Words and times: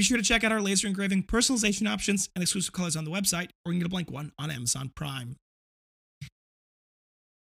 Be 0.00 0.04
sure 0.04 0.16
to 0.16 0.24
check 0.24 0.44
out 0.44 0.50
our 0.50 0.62
laser 0.62 0.86
engraving 0.86 1.24
personalization 1.24 1.86
options 1.86 2.30
and 2.34 2.40
exclusive 2.40 2.72
colors 2.72 2.96
on 2.96 3.04
the 3.04 3.10
website, 3.10 3.50
or 3.66 3.72
you 3.72 3.72
can 3.72 3.80
get 3.80 3.86
a 3.86 3.90
blank 3.90 4.10
one 4.10 4.32
on 4.38 4.50
Amazon 4.50 4.90
Prime. 4.96 5.36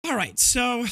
All 0.07 0.15
right, 0.15 0.39
so 0.39 0.87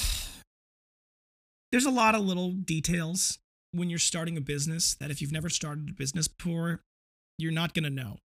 there's 1.70 1.84
a 1.84 1.92
lot 1.92 2.16
of 2.16 2.22
little 2.22 2.50
details 2.50 3.38
when 3.70 3.88
you're 3.88 4.00
starting 4.00 4.36
a 4.36 4.40
business 4.40 4.96
that 4.96 5.12
if 5.12 5.22
you've 5.22 5.30
never 5.30 5.48
started 5.48 5.90
a 5.90 5.92
business 5.92 6.26
before, 6.26 6.80
you're 7.38 7.52
not 7.52 7.72
going 7.72 7.84
to 7.84 7.88
know. 7.88 8.18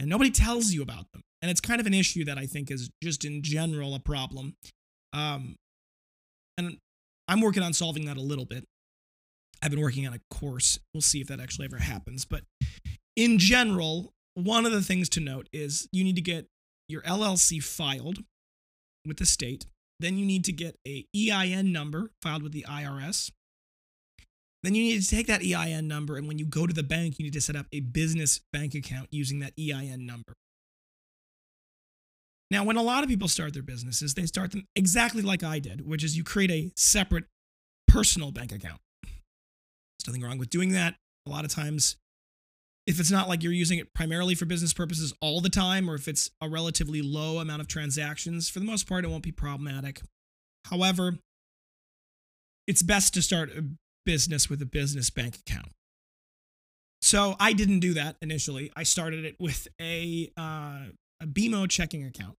And 0.00 0.10
nobody 0.10 0.32
tells 0.32 0.72
you 0.72 0.82
about 0.82 1.12
them. 1.12 1.22
And 1.42 1.48
it's 1.48 1.60
kind 1.60 1.80
of 1.80 1.86
an 1.86 1.94
issue 1.94 2.24
that 2.24 2.38
I 2.38 2.46
think 2.46 2.72
is 2.72 2.90
just 3.00 3.24
in 3.24 3.44
general 3.44 3.94
a 3.94 4.00
problem. 4.00 4.54
Um, 5.12 5.54
and 6.58 6.78
I'm 7.28 7.40
working 7.40 7.62
on 7.62 7.72
solving 7.72 8.06
that 8.06 8.16
a 8.16 8.20
little 8.20 8.46
bit. 8.46 8.64
I've 9.62 9.70
been 9.70 9.80
working 9.80 10.06
on 10.06 10.12
a 10.12 10.20
course. 10.34 10.78
We'll 10.92 11.02
see 11.02 11.20
if 11.20 11.28
that 11.28 11.40
actually 11.40 11.66
ever 11.66 11.78
happens. 11.78 12.24
But 12.24 12.42
in 13.16 13.38
general, 13.38 14.12
one 14.34 14.66
of 14.66 14.72
the 14.72 14.82
things 14.82 15.08
to 15.10 15.20
note 15.20 15.48
is 15.52 15.88
you 15.92 16.02
need 16.02 16.16
to 16.16 16.22
get 16.22 16.46
your 16.88 17.02
LLC 17.02 17.62
filed 17.62 18.18
with 19.06 19.18
the 19.18 19.26
state. 19.26 19.66
Then 20.00 20.18
you 20.18 20.26
need 20.26 20.44
to 20.46 20.52
get 20.52 20.76
a 20.86 21.06
EIN 21.16 21.72
number 21.72 22.10
filed 22.20 22.42
with 22.42 22.52
the 22.52 22.66
IRS. 22.68 23.30
Then 24.62 24.74
you 24.74 24.82
need 24.82 25.02
to 25.02 25.08
take 25.08 25.26
that 25.26 25.42
EIN 25.42 25.88
number, 25.88 26.16
and 26.16 26.28
when 26.28 26.38
you 26.38 26.46
go 26.46 26.66
to 26.66 26.72
the 26.72 26.84
bank, 26.84 27.18
you 27.18 27.24
need 27.24 27.32
to 27.32 27.40
set 27.40 27.56
up 27.56 27.66
a 27.72 27.80
business 27.80 28.40
bank 28.52 28.74
account 28.74 29.08
using 29.10 29.40
that 29.40 29.52
EIN 29.58 30.06
number. 30.06 30.34
Now, 32.50 32.64
when 32.64 32.76
a 32.76 32.82
lot 32.82 33.02
of 33.02 33.08
people 33.08 33.28
start 33.28 33.54
their 33.54 33.62
businesses, 33.62 34.14
they 34.14 34.26
start 34.26 34.52
them 34.52 34.66
exactly 34.76 35.22
like 35.22 35.42
I 35.42 35.58
did, 35.58 35.86
which 35.86 36.04
is 36.04 36.16
you 36.16 36.22
create 36.22 36.50
a 36.50 36.70
separate 36.76 37.24
personal 37.88 38.30
bank 38.30 38.52
account. 38.52 38.80
There's 40.02 40.14
nothing 40.14 40.28
wrong 40.28 40.38
with 40.38 40.50
doing 40.50 40.72
that. 40.72 40.94
A 41.26 41.30
lot 41.30 41.44
of 41.44 41.50
times, 41.50 41.96
if 42.86 42.98
it's 42.98 43.10
not 43.10 43.28
like 43.28 43.42
you're 43.42 43.52
using 43.52 43.78
it 43.78 43.94
primarily 43.94 44.34
for 44.34 44.44
business 44.44 44.72
purposes 44.72 45.14
all 45.20 45.40
the 45.40 45.48
time, 45.48 45.88
or 45.88 45.94
if 45.94 46.08
it's 46.08 46.30
a 46.40 46.48
relatively 46.48 47.00
low 47.00 47.38
amount 47.38 47.60
of 47.60 47.68
transactions, 47.68 48.48
for 48.48 48.58
the 48.58 48.64
most 48.64 48.88
part, 48.88 49.04
it 49.04 49.08
won't 49.08 49.22
be 49.22 49.32
problematic. 49.32 50.00
However, 50.66 51.18
it's 52.66 52.82
best 52.82 53.14
to 53.14 53.22
start 53.22 53.50
a 53.50 53.64
business 54.04 54.50
with 54.50 54.60
a 54.62 54.66
business 54.66 55.10
bank 55.10 55.38
account. 55.46 55.68
So 57.00 57.36
I 57.38 57.52
didn't 57.52 57.80
do 57.80 57.94
that 57.94 58.16
initially. 58.22 58.70
I 58.76 58.84
started 58.84 59.24
it 59.24 59.36
with 59.38 59.68
a, 59.80 60.30
uh, 60.36 60.86
a 61.20 61.26
BMO 61.26 61.68
checking 61.68 62.04
account 62.04 62.34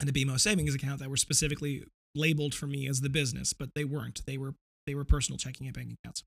and 0.00 0.08
a 0.08 0.12
BMO 0.12 0.38
savings 0.38 0.74
account 0.74 1.00
that 1.00 1.10
were 1.10 1.16
specifically 1.16 1.84
labeled 2.14 2.54
for 2.54 2.66
me 2.66 2.88
as 2.88 3.00
the 3.00 3.08
business, 3.08 3.52
but 3.52 3.70
they 3.74 3.84
weren't. 3.84 4.24
They 4.26 4.38
were 4.38 4.54
they 4.86 4.94
were 4.94 5.04
personal 5.04 5.36
checking 5.36 5.66
and 5.66 5.76
bank 5.76 5.92
accounts. 5.92 6.24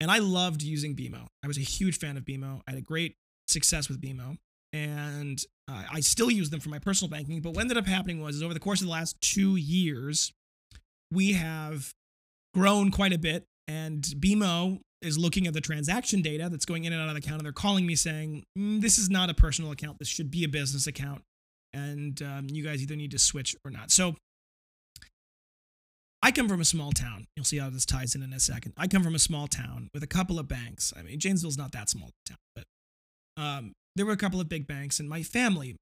And 0.00 0.10
I 0.10 0.18
loved 0.18 0.62
using 0.62 0.96
BMO. 0.96 1.26
I 1.44 1.46
was 1.46 1.58
a 1.58 1.62
huge 1.62 1.98
fan 1.98 2.16
of 2.16 2.24
BMO. 2.24 2.62
I 2.66 2.70
had 2.72 2.78
a 2.78 2.82
great 2.82 3.16
success 3.48 3.88
with 3.88 4.00
BMO, 4.00 4.38
and 4.72 5.42
uh, 5.68 5.84
I 5.92 6.00
still 6.00 6.30
use 6.30 6.50
them 6.50 6.60
for 6.60 6.70
my 6.70 6.78
personal 6.78 7.10
banking. 7.10 7.40
But 7.40 7.54
what 7.54 7.62
ended 7.62 7.76
up 7.76 7.86
happening 7.86 8.22
was, 8.22 8.42
over 8.42 8.54
the 8.54 8.60
course 8.60 8.80
of 8.80 8.86
the 8.86 8.92
last 8.92 9.20
two 9.20 9.56
years, 9.56 10.32
we 11.12 11.32
have 11.32 11.92
grown 12.54 12.90
quite 12.90 13.12
a 13.12 13.18
bit, 13.18 13.44
and 13.68 14.02
BMO 14.02 14.80
is 15.02 15.18
looking 15.18 15.46
at 15.46 15.54
the 15.54 15.60
transaction 15.60 16.22
data 16.22 16.48
that's 16.50 16.64
going 16.64 16.84
in 16.84 16.92
and 16.92 17.02
out 17.02 17.08
of 17.08 17.14
the 17.14 17.18
account, 17.18 17.38
and 17.38 17.44
they're 17.44 17.52
calling 17.52 17.86
me 17.86 17.94
saying, 17.94 18.44
mm, 18.56 18.80
"This 18.80 18.96
is 18.96 19.10
not 19.10 19.28
a 19.28 19.34
personal 19.34 19.70
account. 19.70 19.98
This 19.98 20.08
should 20.08 20.30
be 20.30 20.44
a 20.44 20.48
business 20.48 20.86
account." 20.86 21.22
and 21.72 22.22
um, 22.22 22.46
you 22.50 22.64
guys 22.64 22.82
either 22.82 22.96
need 22.96 23.10
to 23.12 23.18
switch 23.18 23.56
or 23.64 23.70
not. 23.70 23.90
So 23.90 24.16
I 26.22 26.32
come 26.32 26.48
from 26.48 26.60
a 26.60 26.66
small 26.66 26.92
town. 26.92 27.26
You'll 27.34 27.44
see 27.44 27.58
how 27.58 27.70
this 27.70 27.86
ties 27.86 28.14
in 28.14 28.22
in 28.22 28.32
a 28.32 28.40
second. 28.40 28.74
I 28.76 28.86
come 28.86 29.02
from 29.02 29.14
a 29.14 29.18
small 29.18 29.46
town 29.46 29.88
with 29.94 30.02
a 30.02 30.06
couple 30.06 30.38
of 30.38 30.48
banks. 30.48 30.92
I 30.96 31.02
mean, 31.02 31.18
Janesville's 31.18 31.56
not 31.56 31.72
that 31.72 31.88
small 31.88 32.10
town, 32.26 32.38
but 32.54 32.64
um, 33.36 33.72
there 33.96 34.04
were 34.04 34.12
a 34.12 34.18
couple 34.18 34.40
of 34.40 34.48
big 34.48 34.66
banks, 34.66 35.00
and 35.00 35.08
my 35.08 35.22
family 35.22 35.76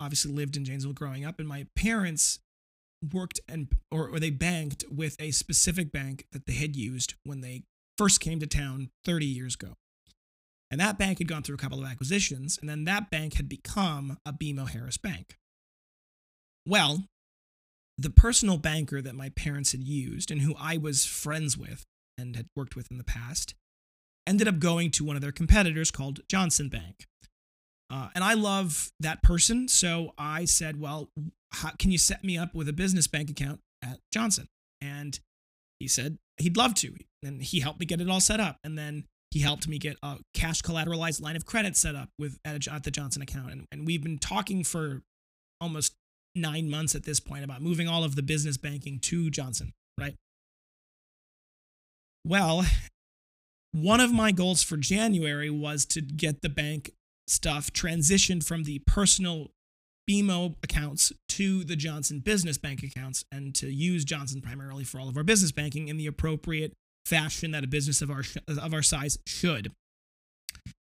obviously 0.00 0.32
lived 0.32 0.56
in 0.56 0.64
Janesville 0.64 0.94
growing 0.94 1.24
up, 1.24 1.38
and 1.38 1.48
my 1.48 1.66
parents 1.76 2.38
worked 3.12 3.40
and 3.48 3.68
or, 3.90 4.08
or 4.08 4.20
they 4.20 4.30
banked 4.30 4.84
with 4.90 5.16
a 5.18 5.32
specific 5.32 5.92
bank 5.92 6.26
that 6.32 6.46
they 6.46 6.52
had 6.52 6.76
used 6.76 7.14
when 7.24 7.40
they 7.40 7.64
first 7.98 8.20
came 8.20 8.38
to 8.40 8.46
town 8.46 8.90
30 9.04 9.26
years 9.26 9.54
ago. 9.54 9.74
And 10.70 10.80
that 10.80 10.98
bank 10.98 11.18
had 11.18 11.28
gone 11.28 11.42
through 11.42 11.56
a 11.56 11.58
couple 11.58 11.80
of 11.80 11.90
acquisitions, 11.90 12.58
and 12.58 12.68
then 12.68 12.84
that 12.84 13.10
bank 13.10 13.34
had 13.34 13.48
become 13.48 14.16
a 14.24 14.32
BMO 14.32 14.68
Harris 14.70 14.96
Bank. 14.96 15.36
Well, 16.66 17.04
the 17.98 18.10
personal 18.10 18.58
banker 18.58 19.02
that 19.02 19.14
my 19.14 19.28
parents 19.30 19.72
had 19.72 19.82
used 19.82 20.30
and 20.30 20.40
who 20.40 20.54
I 20.58 20.76
was 20.76 21.04
friends 21.04 21.56
with 21.56 21.84
and 22.18 22.36
had 22.36 22.46
worked 22.56 22.76
with 22.76 22.90
in 22.90 22.98
the 22.98 23.04
past 23.04 23.54
ended 24.26 24.48
up 24.48 24.58
going 24.58 24.90
to 24.92 25.04
one 25.04 25.16
of 25.16 25.22
their 25.22 25.32
competitors 25.32 25.90
called 25.90 26.20
Johnson 26.28 26.68
Bank. 26.68 27.06
Uh, 27.90 28.08
and 28.14 28.24
I 28.24 28.34
love 28.34 28.90
that 29.00 29.22
person, 29.22 29.68
so 29.68 30.14
I 30.16 30.46
said, 30.46 30.80
Well, 30.80 31.10
how, 31.52 31.70
can 31.78 31.90
you 31.90 31.98
set 31.98 32.24
me 32.24 32.38
up 32.38 32.54
with 32.54 32.68
a 32.68 32.72
business 32.72 33.06
bank 33.06 33.28
account 33.28 33.60
at 33.84 33.98
Johnson? 34.12 34.48
And 34.80 35.20
he 35.78 35.88
said 35.88 36.18
he'd 36.38 36.56
love 36.56 36.74
to. 36.76 36.94
And 37.22 37.42
he 37.42 37.60
helped 37.60 37.80
me 37.80 37.86
get 37.86 38.00
it 38.00 38.08
all 38.08 38.20
set 38.20 38.40
up. 38.40 38.56
And 38.64 38.78
then 38.78 39.04
he 39.32 39.40
helped 39.40 39.66
me 39.66 39.78
get 39.78 39.96
a 40.02 40.18
cash 40.34 40.60
collateralized 40.60 41.20
line 41.20 41.36
of 41.36 41.46
credit 41.46 41.76
set 41.76 41.94
up 41.94 42.10
with 42.18 42.38
at, 42.44 42.66
a, 42.66 42.72
at 42.72 42.84
the 42.84 42.90
Johnson 42.90 43.22
account, 43.22 43.50
and, 43.50 43.66
and 43.72 43.86
we've 43.86 44.02
been 44.02 44.18
talking 44.18 44.62
for 44.62 45.02
almost 45.60 45.94
nine 46.34 46.70
months 46.70 46.94
at 46.94 47.04
this 47.04 47.20
point 47.20 47.44
about 47.44 47.62
moving 47.62 47.88
all 47.88 48.04
of 48.04 48.16
the 48.16 48.22
business 48.22 48.56
banking 48.56 48.98
to 49.00 49.30
Johnson, 49.30 49.72
right? 49.98 50.14
Well, 52.24 52.64
one 53.72 54.00
of 54.00 54.12
my 54.12 54.32
goals 54.32 54.62
for 54.62 54.76
January 54.76 55.50
was 55.50 55.84
to 55.86 56.00
get 56.00 56.42
the 56.42 56.48
bank 56.48 56.92
stuff 57.26 57.72
transitioned 57.72 58.44
from 58.46 58.64
the 58.64 58.80
personal 58.86 59.50
BMO 60.08 60.56
accounts 60.62 61.12
to 61.28 61.64
the 61.64 61.76
Johnson 61.76 62.20
business 62.20 62.58
bank 62.58 62.82
accounts 62.82 63.24
and 63.30 63.54
to 63.54 63.68
use 63.68 64.04
Johnson 64.04 64.40
primarily 64.40 64.84
for 64.84 65.00
all 65.00 65.08
of 65.08 65.16
our 65.16 65.22
business 65.22 65.52
banking 65.52 65.88
in 65.88 65.96
the 65.96 66.06
appropriate 66.06 66.72
fashion 67.06 67.52
that 67.52 67.64
a 67.64 67.68
business 67.68 68.02
of 68.02 68.10
our 68.10 68.22
of 68.48 68.74
our 68.74 68.82
size 68.82 69.18
should. 69.26 69.72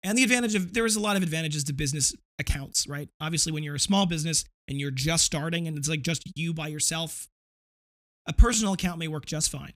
And 0.03 0.17
the 0.17 0.23
advantage 0.23 0.55
of 0.55 0.73
there 0.73 0.85
is 0.85 0.95
a 0.95 0.99
lot 0.99 1.15
of 1.15 1.23
advantages 1.23 1.63
to 1.65 1.73
business 1.73 2.13
accounts, 2.39 2.87
right? 2.87 3.09
Obviously, 3.21 3.51
when 3.51 3.63
you're 3.63 3.75
a 3.75 3.79
small 3.79 4.05
business 4.05 4.45
and 4.67 4.79
you're 4.79 4.91
just 4.91 5.25
starting 5.25 5.67
and 5.67 5.77
it's 5.77 5.89
like 5.89 6.01
just 6.01 6.23
you 6.35 6.53
by 6.53 6.67
yourself, 6.67 7.27
a 8.27 8.33
personal 8.33 8.73
account 8.73 8.99
may 8.99 9.07
work 9.07 9.25
just 9.25 9.51
fine. 9.51 9.73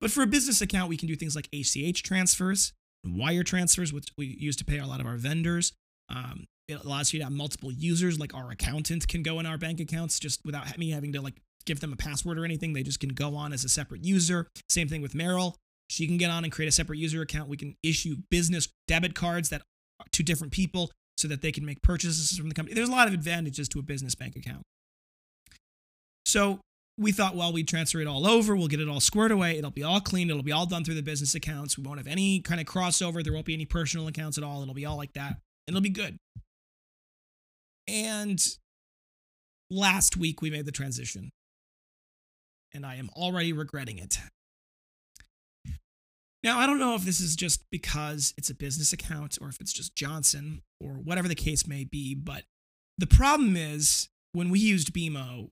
But 0.00 0.10
for 0.10 0.22
a 0.22 0.26
business 0.26 0.60
account, 0.60 0.88
we 0.88 0.96
can 0.96 1.08
do 1.08 1.16
things 1.16 1.36
like 1.36 1.48
ACH 1.52 2.02
transfers, 2.02 2.72
wire 3.04 3.42
transfers, 3.42 3.92
which 3.92 4.08
we 4.16 4.26
use 4.26 4.56
to 4.56 4.64
pay 4.64 4.78
a 4.78 4.86
lot 4.86 5.00
of 5.00 5.06
our 5.06 5.16
vendors. 5.16 5.72
Um, 6.08 6.46
it 6.68 6.82
allows 6.84 7.12
you 7.12 7.18
to 7.18 7.24
have 7.24 7.32
multiple 7.32 7.70
users, 7.70 8.18
like 8.18 8.34
our 8.34 8.50
accountant 8.50 9.06
can 9.08 9.22
go 9.22 9.40
in 9.40 9.46
our 9.46 9.58
bank 9.58 9.80
accounts 9.80 10.18
just 10.18 10.40
without 10.44 10.78
me 10.78 10.90
having 10.90 11.12
to 11.12 11.20
like 11.20 11.34
give 11.66 11.80
them 11.80 11.92
a 11.92 11.96
password 11.96 12.38
or 12.38 12.44
anything. 12.44 12.72
They 12.72 12.82
just 12.82 13.00
can 13.00 13.10
go 13.10 13.36
on 13.36 13.52
as 13.52 13.64
a 13.64 13.68
separate 13.68 14.04
user. 14.04 14.48
Same 14.68 14.88
thing 14.88 15.02
with 15.02 15.12
Meryl. 15.12 15.54
She 15.88 16.06
can 16.06 16.16
get 16.16 16.30
on 16.30 16.44
and 16.44 16.52
create 16.52 16.68
a 16.68 16.72
separate 16.72 16.98
user 16.98 17.20
account. 17.20 17.48
We 17.48 17.56
can 17.56 17.76
issue 17.82 18.16
business 18.30 18.68
debit 18.86 19.14
cards 19.14 19.50
that 19.50 19.62
to 20.12 20.22
different 20.22 20.52
people 20.52 20.90
so 21.20 21.28
that 21.28 21.42
they 21.42 21.52
can 21.52 21.64
make 21.64 21.82
purchases 21.82 22.36
from 22.36 22.48
the 22.48 22.54
company. 22.54 22.74
There's 22.74 22.88
a 22.88 22.92
lot 22.92 23.08
of 23.08 23.14
advantages 23.14 23.68
to 23.70 23.78
a 23.78 23.82
business 23.82 24.14
bank 24.14 24.36
account. 24.36 24.62
So 26.24 26.60
we 26.98 27.12
thought, 27.12 27.34
well, 27.34 27.52
we 27.52 27.64
transfer 27.64 28.00
it 28.00 28.06
all 28.06 28.26
over. 28.26 28.54
We'll 28.56 28.68
get 28.68 28.80
it 28.80 28.88
all 28.88 29.00
squared 29.00 29.30
away. 29.30 29.58
It'll 29.58 29.70
be 29.70 29.82
all 29.82 30.00
clean. 30.00 30.30
It'll 30.30 30.42
be 30.42 30.52
all 30.52 30.66
done 30.66 30.84
through 30.84 30.94
the 30.94 31.02
business 31.02 31.34
accounts. 31.34 31.76
We 31.76 31.84
won't 31.84 31.98
have 31.98 32.06
any 32.06 32.40
kind 32.40 32.60
of 32.60 32.66
crossover. 32.66 33.22
There 33.22 33.32
won't 33.32 33.46
be 33.46 33.54
any 33.54 33.64
personal 33.64 34.06
accounts 34.08 34.38
at 34.38 34.44
all. 34.44 34.62
It'll 34.62 34.74
be 34.74 34.86
all 34.86 34.96
like 34.96 35.12
that. 35.14 35.36
It'll 35.66 35.80
be 35.80 35.90
good. 35.90 36.16
And 37.88 38.40
last 39.70 40.16
week 40.16 40.42
we 40.42 40.50
made 40.50 40.66
the 40.66 40.72
transition 40.72 41.30
and 42.72 42.86
I 42.86 42.96
am 42.96 43.10
already 43.16 43.52
regretting 43.52 43.98
it. 43.98 44.18
Now, 46.42 46.58
I 46.58 46.66
don't 46.66 46.78
know 46.78 46.94
if 46.94 47.04
this 47.04 47.20
is 47.20 47.36
just 47.36 47.64
because 47.70 48.32
it's 48.38 48.48
a 48.48 48.54
business 48.54 48.92
account 48.92 49.38
or 49.40 49.48
if 49.48 49.60
it's 49.60 49.72
just 49.72 49.94
Johnson 49.94 50.62
or 50.80 50.92
whatever 50.92 51.28
the 51.28 51.34
case 51.34 51.66
may 51.66 51.84
be, 51.84 52.14
but 52.14 52.44
the 52.96 53.06
problem 53.06 53.56
is 53.56 54.08
when 54.32 54.48
we 54.48 54.58
used 54.58 54.92
BMO, 54.94 55.50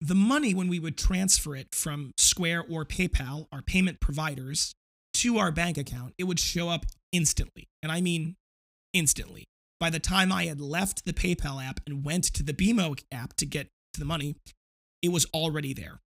the 0.00 0.14
money, 0.14 0.54
when 0.54 0.68
we 0.68 0.78
would 0.78 0.96
transfer 0.96 1.54
it 1.54 1.74
from 1.74 2.12
Square 2.16 2.64
or 2.70 2.84
PayPal, 2.84 3.46
our 3.52 3.62
payment 3.62 4.00
providers, 4.00 4.74
to 5.14 5.38
our 5.38 5.50
bank 5.50 5.76
account, 5.76 6.14
it 6.18 6.24
would 6.24 6.38
show 6.38 6.68
up 6.68 6.86
instantly. 7.12 7.68
And 7.82 7.90
I 7.90 8.00
mean 8.00 8.36
instantly. 8.92 9.44
by 9.80 9.90
the 9.90 10.00
time 10.00 10.32
I 10.32 10.46
had 10.46 10.60
left 10.60 11.04
the 11.04 11.12
PayPal 11.12 11.64
app 11.64 11.80
and 11.86 12.04
went 12.04 12.24
to 12.24 12.42
the 12.42 12.52
BMO 12.52 13.00
app 13.12 13.34
to 13.34 13.46
get 13.46 13.68
to 13.94 14.00
the 14.00 14.06
money, 14.06 14.36
it 15.02 15.10
was 15.10 15.26
already 15.32 15.72
there. 15.72 16.00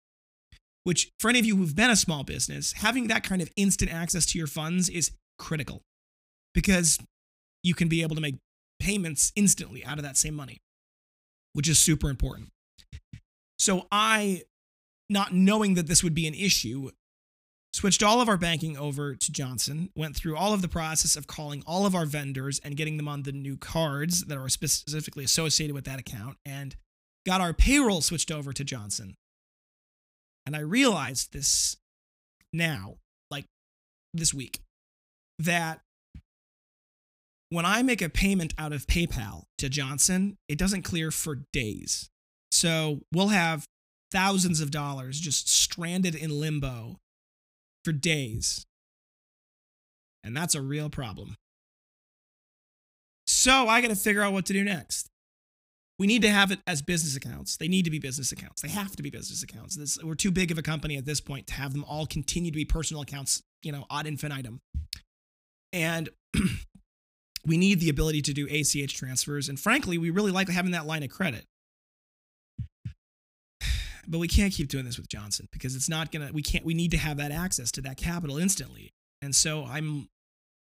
Which, 0.84 1.12
for 1.20 1.28
any 1.30 1.38
of 1.38 1.46
you 1.46 1.56
who've 1.56 1.76
been 1.76 1.90
a 1.90 1.96
small 1.96 2.24
business, 2.24 2.72
having 2.72 3.06
that 3.06 3.22
kind 3.22 3.40
of 3.40 3.50
instant 3.56 3.92
access 3.92 4.26
to 4.26 4.38
your 4.38 4.48
funds 4.48 4.88
is 4.88 5.12
critical 5.38 5.82
because 6.54 6.98
you 7.62 7.74
can 7.74 7.88
be 7.88 8.02
able 8.02 8.16
to 8.16 8.20
make 8.20 8.36
payments 8.80 9.32
instantly 9.36 9.84
out 9.84 9.98
of 9.98 10.04
that 10.04 10.16
same 10.16 10.34
money, 10.34 10.60
which 11.52 11.68
is 11.68 11.78
super 11.78 12.10
important. 12.10 12.50
So 13.58 13.86
I, 13.92 14.42
not 15.08 15.32
knowing 15.32 15.74
that 15.74 15.86
this 15.86 16.02
would 16.02 16.14
be 16.14 16.26
an 16.26 16.34
issue, 16.34 16.90
switched 17.72 18.02
all 18.02 18.20
of 18.20 18.28
our 18.28 18.36
banking 18.36 18.76
over 18.76 19.14
to 19.14 19.32
Johnson, 19.32 19.90
went 19.94 20.16
through 20.16 20.36
all 20.36 20.52
of 20.52 20.62
the 20.62 20.68
process 20.68 21.14
of 21.14 21.28
calling 21.28 21.62
all 21.64 21.86
of 21.86 21.94
our 21.94 22.06
vendors 22.06 22.60
and 22.64 22.76
getting 22.76 22.96
them 22.96 23.06
on 23.06 23.22
the 23.22 23.30
new 23.30 23.56
cards 23.56 24.24
that 24.24 24.36
are 24.36 24.48
specifically 24.48 25.22
associated 25.22 25.74
with 25.74 25.84
that 25.84 26.00
account, 26.00 26.38
and 26.44 26.74
got 27.24 27.40
our 27.40 27.52
payroll 27.52 28.00
switched 28.00 28.32
over 28.32 28.52
to 28.52 28.64
Johnson. 28.64 29.14
And 30.46 30.56
I 30.56 30.60
realized 30.60 31.32
this 31.32 31.76
now, 32.52 32.96
like 33.30 33.46
this 34.12 34.34
week, 34.34 34.60
that 35.38 35.80
when 37.50 37.66
I 37.66 37.82
make 37.82 38.00
a 38.00 38.08
payment 38.08 38.54
out 38.58 38.72
of 38.72 38.86
PayPal 38.86 39.44
to 39.58 39.68
Johnson, 39.68 40.38
it 40.48 40.58
doesn't 40.58 40.82
clear 40.82 41.10
for 41.10 41.42
days. 41.52 42.08
So 42.50 43.00
we'll 43.12 43.28
have 43.28 43.66
thousands 44.10 44.60
of 44.60 44.70
dollars 44.70 45.20
just 45.20 45.48
stranded 45.48 46.14
in 46.14 46.30
limbo 46.30 46.98
for 47.84 47.92
days. 47.92 48.64
And 50.24 50.36
that's 50.36 50.54
a 50.54 50.62
real 50.62 50.88
problem. 50.88 51.36
So 53.26 53.68
I 53.68 53.80
got 53.80 53.88
to 53.88 53.96
figure 53.96 54.22
out 54.22 54.32
what 54.32 54.46
to 54.46 54.52
do 54.52 54.64
next. 54.64 55.08
We 55.98 56.06
need 56.06 56.22
to 56.22 56.30
have 56.30 56.50
it 56.50 56.60
as 56.66 56.82
business 56.82 57.16
accounts. 57.16 57.56
They 57.56 57.68
need 57.68 57.84
to 57.84 57.90
be 57.90 57.98
business 57.98 58.32
accounts. 58.32 58.62
They 58.62 58.68
have 58.68 58.96
to 58.96 59.02
be 59.02 59.10
business 59.10 59.42
accounts. 59.42 59.76
This, 59.76 60.02
we're 60.02 60.14
too 60.14 60.30
big 60.30 60.50
of 60.50 60.58
a 60.58 60.62
company 60.62 60.96
at 60.96 61.04
this 61.04 61.20
point 61.20 61.46
to 61.48 61.54
have 61.54 61.72
them 61.72 61.84
all 61.84 62.06
continue 62.06 62.50
to 62.50 62.56
be 62.56 62.64
personal 62.64 63.02
accounts, 63.02 63.42
you 63.62 63.72
know, 63.72 63.84
ad 63.90 64.06
infinitum. 64.06 64.60
And 65.72 66.08
we 67.46 67.56
need 67.56 67.80
the 67.80 67.88
ability 67.88 68.22
to 68.22 68.32
do 68.32 68.48
ACH 68.50 68.96
transfers. 68.96 69.48
And 69.48 69.58
frankly, 69.60 69.98
we 69.98 70.10
really 70.10 70.32
like 70.32 70.48
having 70.48 70.72
that 70.72 70.86
line 70.86 71.02
of 71.02 71.10
credit. 71.10 71.46
But 74.08 74.18
we 74.18 74.26
can't 74.26 74.52
keep 74.52 74.66
doing 74.66 74.84
this 74.84 74.98
with 74.98 75.08
Johnson 75.08 75.48
because 75.52 75.76
it's 75.76 75.88
not 75.88 76.10
going 76.10 76.26
to, 76.26 76.32
we 76.32 76.42
can't, 76.42 76.64
we 76.64 76.74
need 76.74 76.90
to 76.90 76.96
have 76.96 77.18
that 77.18 77.30
access 77.30 77.70
to 77.70 77.80
that 77.82 77.96
capital 77.96 78.36
instantly. 78.36 78.92
And 79.22 79.32
so 79.32 79.64
I'm 79.64 80.08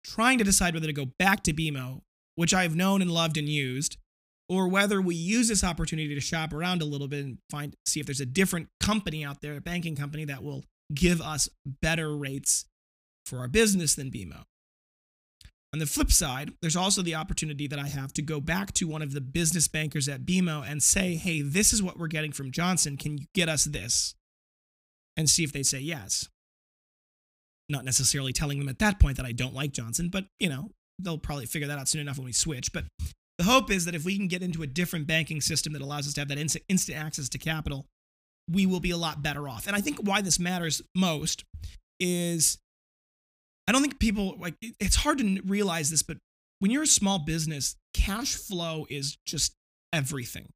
trying 0.04 0.40
to 0.40 0.44
decide 0.44 0.74
whether 0.74 0.88
to 0.88 0.94
go 0.94 1.06
back 1.20 1.44
to 1.44 1.54
BMO, 1.54 2.02
which 2.34 2.56
I've 2.56 2.76
known 2.76 3.04
and 3.04 3.12
loved 3.12 3.38
and 3.38 3.48
used, 3.48 3.98
or 4.50 4.68
whether 4.68 5.00
we 5.00 5.16
use 5.16 5.48
this 5.48 5.64
opportunity 5.64 6.16
to 6.16 6.22
shop 6.22 6.52
around 6.52 6.82
a 6.82 6.86
little 6.86 7.08
bit 7.08 7.24
and 7.24 7.38
find, 7.52 7.76
see 7.86 8.00
if 8.00 8.08
there's 8.08 8.20
a 8.20 8.26
different 8.26 8.68
company 8.80 9.24
out 9.24 9.42
there, 9.42 9.56
a 9.56 9.62
banking 9.62 9.96
company 9.96 10.26
that 10.26 10.44
will 10.44 10.66
give 10.94 11.22
us 11.22 11.48
better 11.82 12.18
rates 12.18 12.66
for 13.28 13.40
our 13.40 13.48
business 13.48 13.94
than 13.94 14.10
BMO. 14.10 14.44
On 15.72 15.78
the 15.78 15.86
flip 15.86 16.12
side, 16.12 16.52
there's 16.62 16.76
also 16.76 17.04
the 17.04 17.14
opportunity 17.14 17.68
that 17.68 17.78
I 17.78 17.88
have 17.88 18.12
to 18.14 18.24
go 18.24 18.42
back 18.42 18.74
to 18.74 18.88
one 18.88 19.04
of 19.04 19.14
the 19.14 19.22
business 19.22 19.68
bankers 19.68 20.10
at 20.10 20.26
BMO 20.26 20.68
and 20.68 20.82
say, 20.82 21.14
hey, 21.14 21.44
this 21.44 21.72
is 21.72 21.84
what 21.84 22.00
we're 22.00 22.08
getting 22.08 22.32
from 22.32 22.52
Johnson. 22.52 22.98
Can 22.98 23.20
you 23.20 23.26
get 23.36 23.50
us 23.50 23.66
this? 23.66 24.16
And 25.16 25.30
see 25.30 25.44
if 25.44 25.54
they 25.54 25.62
say 25.62 25.80
yes. 25.80 26.28
Not 27.68 27.86
necessarily 27.86 28.34
telling 28.34 28.58
them 28.58 28.68
at 28.68 28.80
that 28.80 29.00
point 29.00 29.18
that 29.18 29.28
I 29.28 29.32
don't 29.32 29.54
like 29.54 29.72
Johnson, 29.72 30.10
but 30.10 30.26
you 30.40 30.50
know, 30.50 30.72
they'll 30.98 31.20
probably 31.20 31.46
figure 31.46 31.68
that 31.68 31.78
out 31.78 31.88
soon 31.88 32.02
enough 32.02 32.18
when 32.18 32.26
we 32.26 32.34
switch. 32.34 32.74
But 32.74 32.86
the 33.40 33.46
hope 33.46 33.72
is 33.72 33.86
that 33.86 33.96
if 33.96 34.04
we 34.04 34.18
can 34.18 34.28
get 34.28 34.44
into 34.44 34.64
a 34.64 34.68
different 34.68 35.08
banking 35.08 35.40
system 35.40 35.72
that 35.72 35.82
allows 35.82 36.06
us 36.06 36.14
to 36.14 36.22
have 36.22 36.28
that 36.28 36.38
instant, 36.38 36.66
instant 36.68 36.98
access 36.98 37.30
to 37.30 37.38
capital, 37.38 37.86
we 38.52 38.66
will 38.66 38.82
be 38.82 38.92
a 38.92 38.98
lot 38.98 39.24
better 39.24 39.48
off. 39.48 39.66
And 39.66 39.78
I 39.78 39.80
think 39.80 39.98
why 40.00 40.22
this 40.22 40.40
matters 40.40 40.82
most 40.94 41.46
is 42.02 42.58
I 43.66 43.72
don't 43.72 43.82
think 43.82 43.98
people 43.98 44.36
like 44.38 44.56
it's 44.62 44.98
hard 44.98 45.20
to 45.20 45.42
realize 45.46 45.90
this, 45.90 46.04
but 46.04 46.18
when 46.60 46.70
you're 46.70 46.84
a 46.84 46.88
small 46.88 47.18
business, 47.18 47.78
cash 47.94 48.36
flow 48.36 48.86
is 48.90 49.18
just 49.26 49.54
everything. 49.94 50.50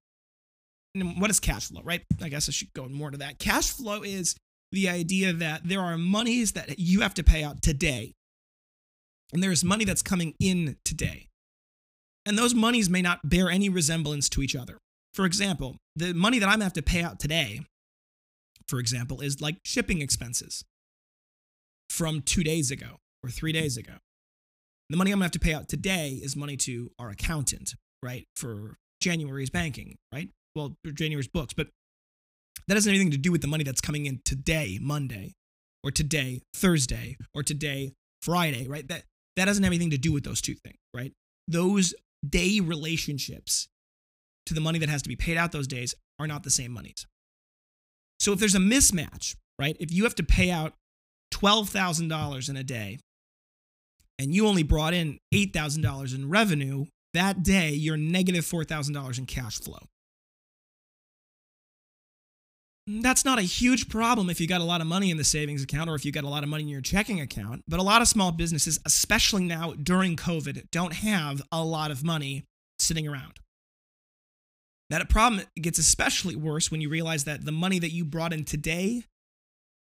And 0.94 1.22
what 1.22 1.30
is 1.30 1.40
cash 1.40 1.70
flow, 1.70 1.82
right? 1.86 2.02
I 2.22 2.28
guess 2.28 2.50
I 2.50 2.52
should 2.52 2.74
go 2.74 2.90
more 2.90 3.12
to 3.12 3.18
that. 3.20 3.40
Cash 3.40 3.72
flow 3.72 4.04
is 4.04 4.36
the 4.74 4.90
idea 4.90 5.32
that 5.32 5.62
there 5.64 5.80
are 5.80 5.98
monies 5.98 6.52
that 6.52 6.80
you 6.80 7.00
have 7.00 7.14
to 7.14 7.24
pay 7.24 7.46
out 7.46 7.62
today, 7.62 8.12
and 9.32 9.42
there's 9.42 9.64
money 9.64 9.86
that's 9.86 10.02
coming 10.02 10.34
in 10.42 10.76
today. 10.84 11.30
And 12.26 12.38
those 12.38 12.54
monies 12.54 12.90
may 12.90 13.02
not 13.02 13.28
bear 13.28 13.50
any 13.50 13.70
resemblance 13.70 14.30
to 14.30 14.42
each 14.42 14.56
other. 14.56 14.78
For 15.14 15.26
example, 15.26 15.78
the 15.96 16.14
money 16.14 16.40
that 16.40 16.48
I'm 16.48 16.54
gonna 16.54 16.66
have 16.66 16.74
to 16.74 16.82
pay 16.82 17.04
out 17.04 17.20
today, 17.20 17.62
for 18.68 18.80
example, 18.80 19.22
is 19.22 19.42
like 19.42 19.58
shipping 19.64 20.02
expenses 20.02 20.64
from 21.90 22.22
two 22.22 22.44
days 22.44 22.72
ago 22.72 22.98
or 23.24 23.30
three 23.30 23.52
days 23.52 23.78
ago. 23.78 23.94
The 24.90 24.98
money 24.98 25.12
I'm 25.12 25.18
gonna 25.18 25.26
have 25.26 25.32
to 25.34 25.40
pay 25.40 25.54
out 25.54 25.70
today 25.70 26.20
is 26.22 26.36
money 26.36 26.58
to 26.58 26.92
our 26.98 27.10
accountant, 27.10 27.76
right? 28.02 28.26
For 28.36 28.78
January's 29.02 29.50
banking, 29.50 29.98
right? 30.12 30.30
Well, 30.56 30.76
January's 30.94 31.28
books, 31.28 31.54
but 31.54 31.68
that 32.68 32.76
has 32.76 32.88
anything 32.88 33.12
to 33.12 33.18
do 33.18 33.32
with 33.32 33.42
the 33.42 33.48
money 33.48 33.64
that's 33.64 33.82
coming 33.82 34.06
in 34.06 34.22
today, 34.24 34.80
Monday, 34.82 35.34
or 35.84 35.92
today, 35.92 36.42
Thursday, 36.56 37.18
or 37.34 37.44
today, 37.44 37.94
Friday, 38.22 38.68
right? 38.68 38.88
That 38.88 39.04
that 39.36 39.46
doesn't 39.46 39.64
have 39.64 39.72
anything 39.72 39.90
to 39.92 39.98
do 39.98 40.12
with 40.12 40.24
those 40.24 40.42
two 40.42 40.56
things, 40.56 40.78
right? 40.94 41.12
Those 41.48 41.94
day 42.28 42.60
relationships 42.60 43.68
to 44.46 44.54
the 44.54 44.62
money 44.62 44.80
that 44.80 44.90
has 44.90 45.02
to 45.02 45.10
be 45.10 45.16
paid 45.16 45.38
out 45.38 45.52
those 45.52 45.68
days 45.68 45.96
are 46.20 46.28
not 46.28 46.44
the 46.44 46.50
same 46.50 46.72
monies. 46.72 47.06
So 48.20 48.32
if 48.32 48.40
there's 48.40 48.56
a 48.56 48.60
mismatch, 48.60 49.36
right? 49.60 49.76
If 49.80 49.92
you 49.92 50.04
have 50.04 50.16
to 50.16 50.24
pay 50.24 50.50
out 50.52 50.74
$12,000 51.34 52.50
in 52.50 52.58
a 52.58 52.64
day 52.64 53.00
and 54.20 54.34
you 54.34 54.48
only 54.48 54.64
brought 54.64 54.94
in 54.94 55.20
$8,000 55.34 56.16
in 56.16 56.30
revenue, 56.30 56.86
that 57.14 57.44
day 57.44 57.72
you're 57.72 57.98
negative 57.98 58.46
$4,000 58.46 59.18
in 59.18 59.26
cash 59.26 59.60
flow. 59.60 59.80
That's 62.86 63.24
not 63.24 63.40
a 63.40 63.44
huge 63.44 63.88
problem 63.88 64.30
if 64.30 64.42
you 64.42 64.48
got 64.48 64.62
a 64.62 64.66
lot 64.66 64.82
of 64.82 64.88
money 64.88 65.10
in 65.10 65.18
the 65.18 65.24
savings 65.24 65.64
account 65.64 65.90
or 65.90 65.96
if 65.96 66.04
you 66.04 66.12
got 66.12 66.26
a 66.26 66.30
lot 66.30 66.44
of 66.44 66.50
money 66.50 66.64
in 66.64 66.70
your 66.70 66.82
checking 66.82 67.22
account. 67.22 67.64
But 67.68 67.80
a 67.80 67.84
lot 67.84 68.02
of 68.02 68.08
small 68.08 68.32
businesses, 68.32 68.80
especially 68.86 69.46
now 69.46 69.74
during 69.74 70.18
COVID, 70.18 70.70
don't 70.72 70.94
have 70.94 71.42
a 71.52 71.64
lot 71.64 71.92
of 71.92 72.04
money 72.04 72.44
sitting 72.80 73.08
around. 73.08 73.40
That 74.90 75.08
problem 75.10 75.44
gets 75.56 75.80
especially 75.80 76.36
worse 76.36 76.70
when 76.70 76.82
you 76.82 76.90
realize 76.90 77.24
that 77.24 77.46
the 77.46 77.52
money 77.54 77.80
that 77.80 77.94
you 77.94 78.04
brought 78.04 78.34
in 78.34 78.44
today, 78.44 79.04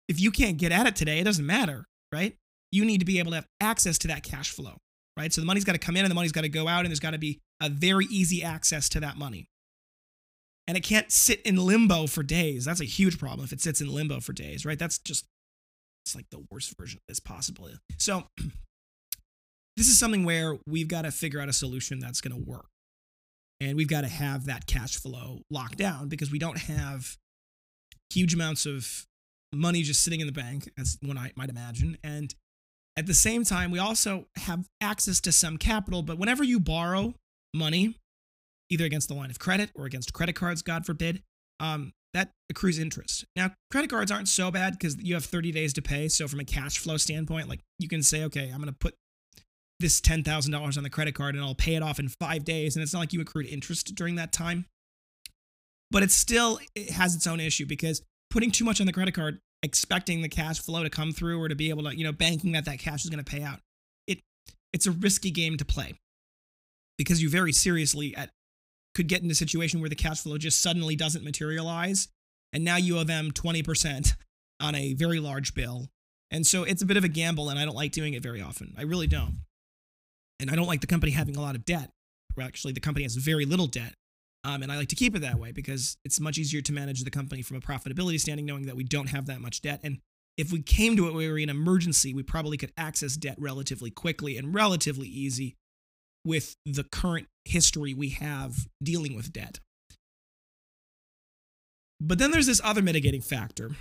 if 0.07 0.19
you 0.19 0.29
can't 0.29 0.57
get 0.57 0.71
at 0.71 0.85
it 0.85 0.95
today, 0.95 1.19
it 1.19 1.23
doesn't 1.23 1.45
matter, 1.45 1.85
right? 2.11 2.37
you 2.73 2.83
need 2.83 2.97
to 2.97 3.05
be 3.05 3.19
able 3.19 3.29
to 3.29 3.35
have 3.35 3.47
access 3.61 3.99
to 3.99 4.07
that 4.07 4.23
cash 4.23 4.49
flow, 4.49 4.77
right? 5.15 5.31
So 5.31 5.41
the 5.41 5.45
money's 5.45 5.63
got 5.63 5.73
to 5.73 5.77
come 5.77 5.95
in 5.95 6.03
and 6.03 6.09
the 6.09 6.15
money's 6.15 6.31
got 6.31 6.41
to 6.41 6.49
go 6.49 6.67
out, 6.67 6.79
and 6.79 6.87
there's 6.87 6.99
got 6.99 7.11
to 7.11 7.19
be 7.19 7.39
a 7.61 7.69
very 7.69 8.05
easy 8.05 8.43
access 8.43 8.89
to 8.89 8.99
that 9.01 9.15
money. 9.15 9.45
And 10.67 10.77
it 10.77 10.83
can't 10.83 11.11
sit 11.11 11.41
in 11.41 11.57
limbo 11.57 12.07
for 12.07 12.23
days. 12.23 12.65
That's 12.65 12.79
a 12.79 12.85
huge 12.85 13.19
problem 13.19 13.43
if 13.43 13.51
it 13.51 13.61
sits 13.61 13.81
in 13.81 13.93
limbo 13.93 14.19
for 14.21 14.31
days, 14.33 14.65
right? 14.65 14.79
That's 14.79 14.97
just, 14.97 15.25
it's 16.05 16.15
like 16.15 16.29
the 16.29 16.45
worst 16.49 16.77
version 16.77 16.99
of 16.99 17.03
this 17.07 17.19
possible. 17.19 17.69
So 17.97 18.23
this 19.77 19.87
is 19.87 19.99
something 19.99 20.23
where 20.23 20.57
we've 20.65 20.87
got 20.87 21.01
to 21.01 21.11
figure 21.11 21.41
out 21.41 21.49
a 21.49 21.53
solution 21.53 21.99
that's 21.99 22.21
going 22.21 22.35
to 22.35 22.49
work. 22.49 22.67
And 23.59 23.77
we've 23.77 23.87
got 23.87 24.01
to 24.01 24.07
have 24.07 24.45
that 24.45 24.65
cash 24.65 24.97
flow 24.97 25.41
locked 25.49 25.77
down 25.77 26.09
because 26.09 26.31
we 26.31 26.39
don't 26.39 26.57
have 26.57 27.17
huge 28.09 28.33
amounts 28.33 28.65
of 28.65 29.05
money 29.53 29.83
just 29.83 30.03
sitting 30.03 30.19
in 30.19 30.27
the 30.27 30.33
bank, 30.33 30.69
as 30.77 30.97
one 31.01 31.17
I 31.17 31.31
might 31.35 31.49
imagine. 31.49 31.97
And 32.03 32.33
at 32.97 33.05
the 33.05 33.13
same 33.13 33.43
time, 33.43 33.71
we 33.71 33.79
also 33.79 34.25
have 34.37 34.67
access 34.81 35.19
to 35.21 35.31
some 35.31 35.57
capital, 35.57 36.01
but 36.01 36.17
whenever 36.17 36.43
you 36.43 36.59
borrow 36.59 37.13
money, 37.53 37.95
either 38.73 38.85
against 38.85 39.07
the 39.07 39.13
line 39.13 39.29
of 39.29 39.39
credit 39.39 39.71
or 39.75 39.85
against 39.85 40.13
credit 40.13 40.33
cards, 40.33 40.61
God 40.61 40.85
forbid, 40.85 41.23
um, 41.59 41.93
that 42.13 42.31
accrues 42.49 42.79
interest. 42.79 43.25
Now, 43.35 43.51
credit 43.71 43.89
cards 43.89 44.11
aren't 44.11 44.27
so 44.27 44.51
bad 44.51 44.73
because 44.73 44.97
you 45.01 45.13
have 45.13 45.25
30 45.25 45.51
days 45.51 45.73
to 45.73 45.81
pay. 45.81 46.07
So, 46.07 46.27
from 46.27 46.39
a 46.39 46.45
cash 46.45 46.77
flow 46.77 46.97
standpoint, 46.97 47.49
like 47.49 47.61
you 47.79 47.87
can 47.87 48.03
say, 48.03 48.23
okay, 48.25 48.49
I'm 48.49 48.57
going 48.57 48.67
to 48.67 48.73
put 48.73 48.95
this 49.79 49.99
$10,000 50.01 50.77
on 50.77 50.83
the 50.83 50.89
credit 50.89 51.15
card 51.15 51.35
and 51.35 51.43
I'll 51.43 51.55
pay 51.55 51.75
it 51.75 51.83
off 51.83 51.99
in 51.99 52.07
five 52.07 52.43
days. 52.43 52.75
And 52.75 52.83
it's 52.83 52.93
not 52.93 52.99
like 52.99 53.13
you 53.13 53.21
accrued 53.21 53.47
interest 53.47 53.95
during 53.95 54.15
that 54.15 54.31
time. 54.31 54.65
But 55.91 56.03
it 56.03 56.11
still 56.11 56.59
it 56.73 56.89
has 56.91 57.15
its 57.15 57.27
own 57.27 57.39
issue 57.39 57.67
because 57.67 58.01
putting 58.31 58.49
too 58.49 58.65
much 58.65 58.79
on 58.79 58.87
the 58.87 58.93
credit 58.93 59.13
card 59.13 59.39
expecting 59.61 60.21
the 60.21 60.29
cash 60.29 60.59
flow 60.59 60.83
to 60.83 60.89
come 60.89 61.13
through 61.13 61.39
or 61.39 61.47
to 61.47 61.55
be 61.55 61.69
able 61.69 61.83
to, 61.83 61.95
you 61.95 62.03
know, 62.03 62.11
banking 62.11 62.53
that 62.53 62.65
that 62.65 62.79
cash 62.79 63.03
is 63.03 63.09
going 63.09 63.23
to 63.23 63.31
pay 63.31 63.43
out. 63.43 63.59
It 64.07 64.19
it's 64.71 64.87
a 64.87 64.91
risky 64.91 65.29
game 65.29 65.57
to 65.57 65.65
play 65.65 65.93
because 66.97 67.21
you 67.21 67.29
very 67.29 67.53
seriously 67.53 68.15
at 68.15 68.31
could 68.95 69.07
get 69.07 69.23
in 69.23 69.31
a 69.31 69.35
situation 69.35 69.79
where 69.79 69.89
the 69.89 69.95
cash 69.95 70.21
flow 70.21 70.37
just 70.37 70.61
suddenly 70.61 70.95
doesn't 70.95 71.23
materialize 71.23 72.07
and 72.51 72.63
now 72.63 72.77
you 72.77 72.97
owe 72.97 73.03
them 73.03 73.31
20% 73.31 74.13
on 74.59 74.75
a 74.75 74.93
very 74.93 75.19
large 75.19 75.53
bill. 75.55 75.89
And 76.29 76.45
so 76.45 76.63
it's 76.63 76.81
a 76.81 76.85
bit 76.85 76.97
of 76.97 77.03
a 77.03 77.09
gamble 77.09 77.49
and 77.49 77.59
I 77.59 77.65
don't 77.65 77.75
like 77.75 77.91
doing 77.91 78.13
it 78.13 78.23
very 78.23 78.41
often. 78.41 78.73
I 78.77 78.83
really 78.83 79.07
don't. 79.07 79.39
And 80.39 80.49
I 80.51 80.55
don't 80.55 80.67
like 80.67 80.81
the 80.81 80.87
company 80.87 81.11
having 81.11 81.35
a 81.35 81.41
lot 81.41 81.55
of 81.55 81.65
debt 81.65 81.89
Actually, 82.41 82.73
the 82.73 82.79
company 82.79 83.03
has 83.03 83.15
very 83.15 83.45
little 83.45 83.67
debt. 83.67 83.93
Um, 84.43 84.61
and 84.61 84.71
I 84.71 84.77
like 84.77 84.89
to 84.89 84.95
keep 84.95 85.15
it 85.15 85.19
that 85.19 85.39
way 85.39 85.51
because 85.51 85.97
it's 86.03 86.19
much 86.19 86.37
easier 86.37 86.61
to 86.61 86.73
manage 86.73 87.03
the 87.03 87.11
company 87.11 87.41
from 87.41 87.57
a 87.57 87.61
profitability 87.61 88.19
standing, 88.19 88.45
knowing 88.45 88.65
that 88.65 88.75
we 88.75 88.83
don't 88.83 89.07
have 89.09 89.25
that 89.27 89.39
much 89.39 89.61
debt. 89.61 89.79
And 89.83 89.99
if 90.37 90.51
we 90.51 90.61
came 90.61 90.97
to 90.97 91.07
it 91.07 91.13
where 91.13 91.27
we 91.27 91.31
were 91.31 91.37
in 91.37 91.49
emergency, 91.49 92.13
we 92.13 92.23
probably 92.23 92.57
could 92.57 92.73
access 92.77 93.15
debt 93.15 93.37
relatively 93.39 93.89
quickly 93.89 94.37
and 94.37 94.53
relatively 94.53 95.07
easy 95.07 95.55
with 96.25 96.55
the 96.65 96.83
current 96.83 97.27
history 97.45 97.93
we 97.93 98.09
have 98.09 98.67
dealing 98.81 99.15
with 99.15 99.33
debt. 99.33 99.59
But 101.99 102.19
then 102.19 102.31
there's 102.31 102.47
this 102.47 102.61
other 102.63 102.81
mitigating 102.81 103.21
factor, 103.21 103.71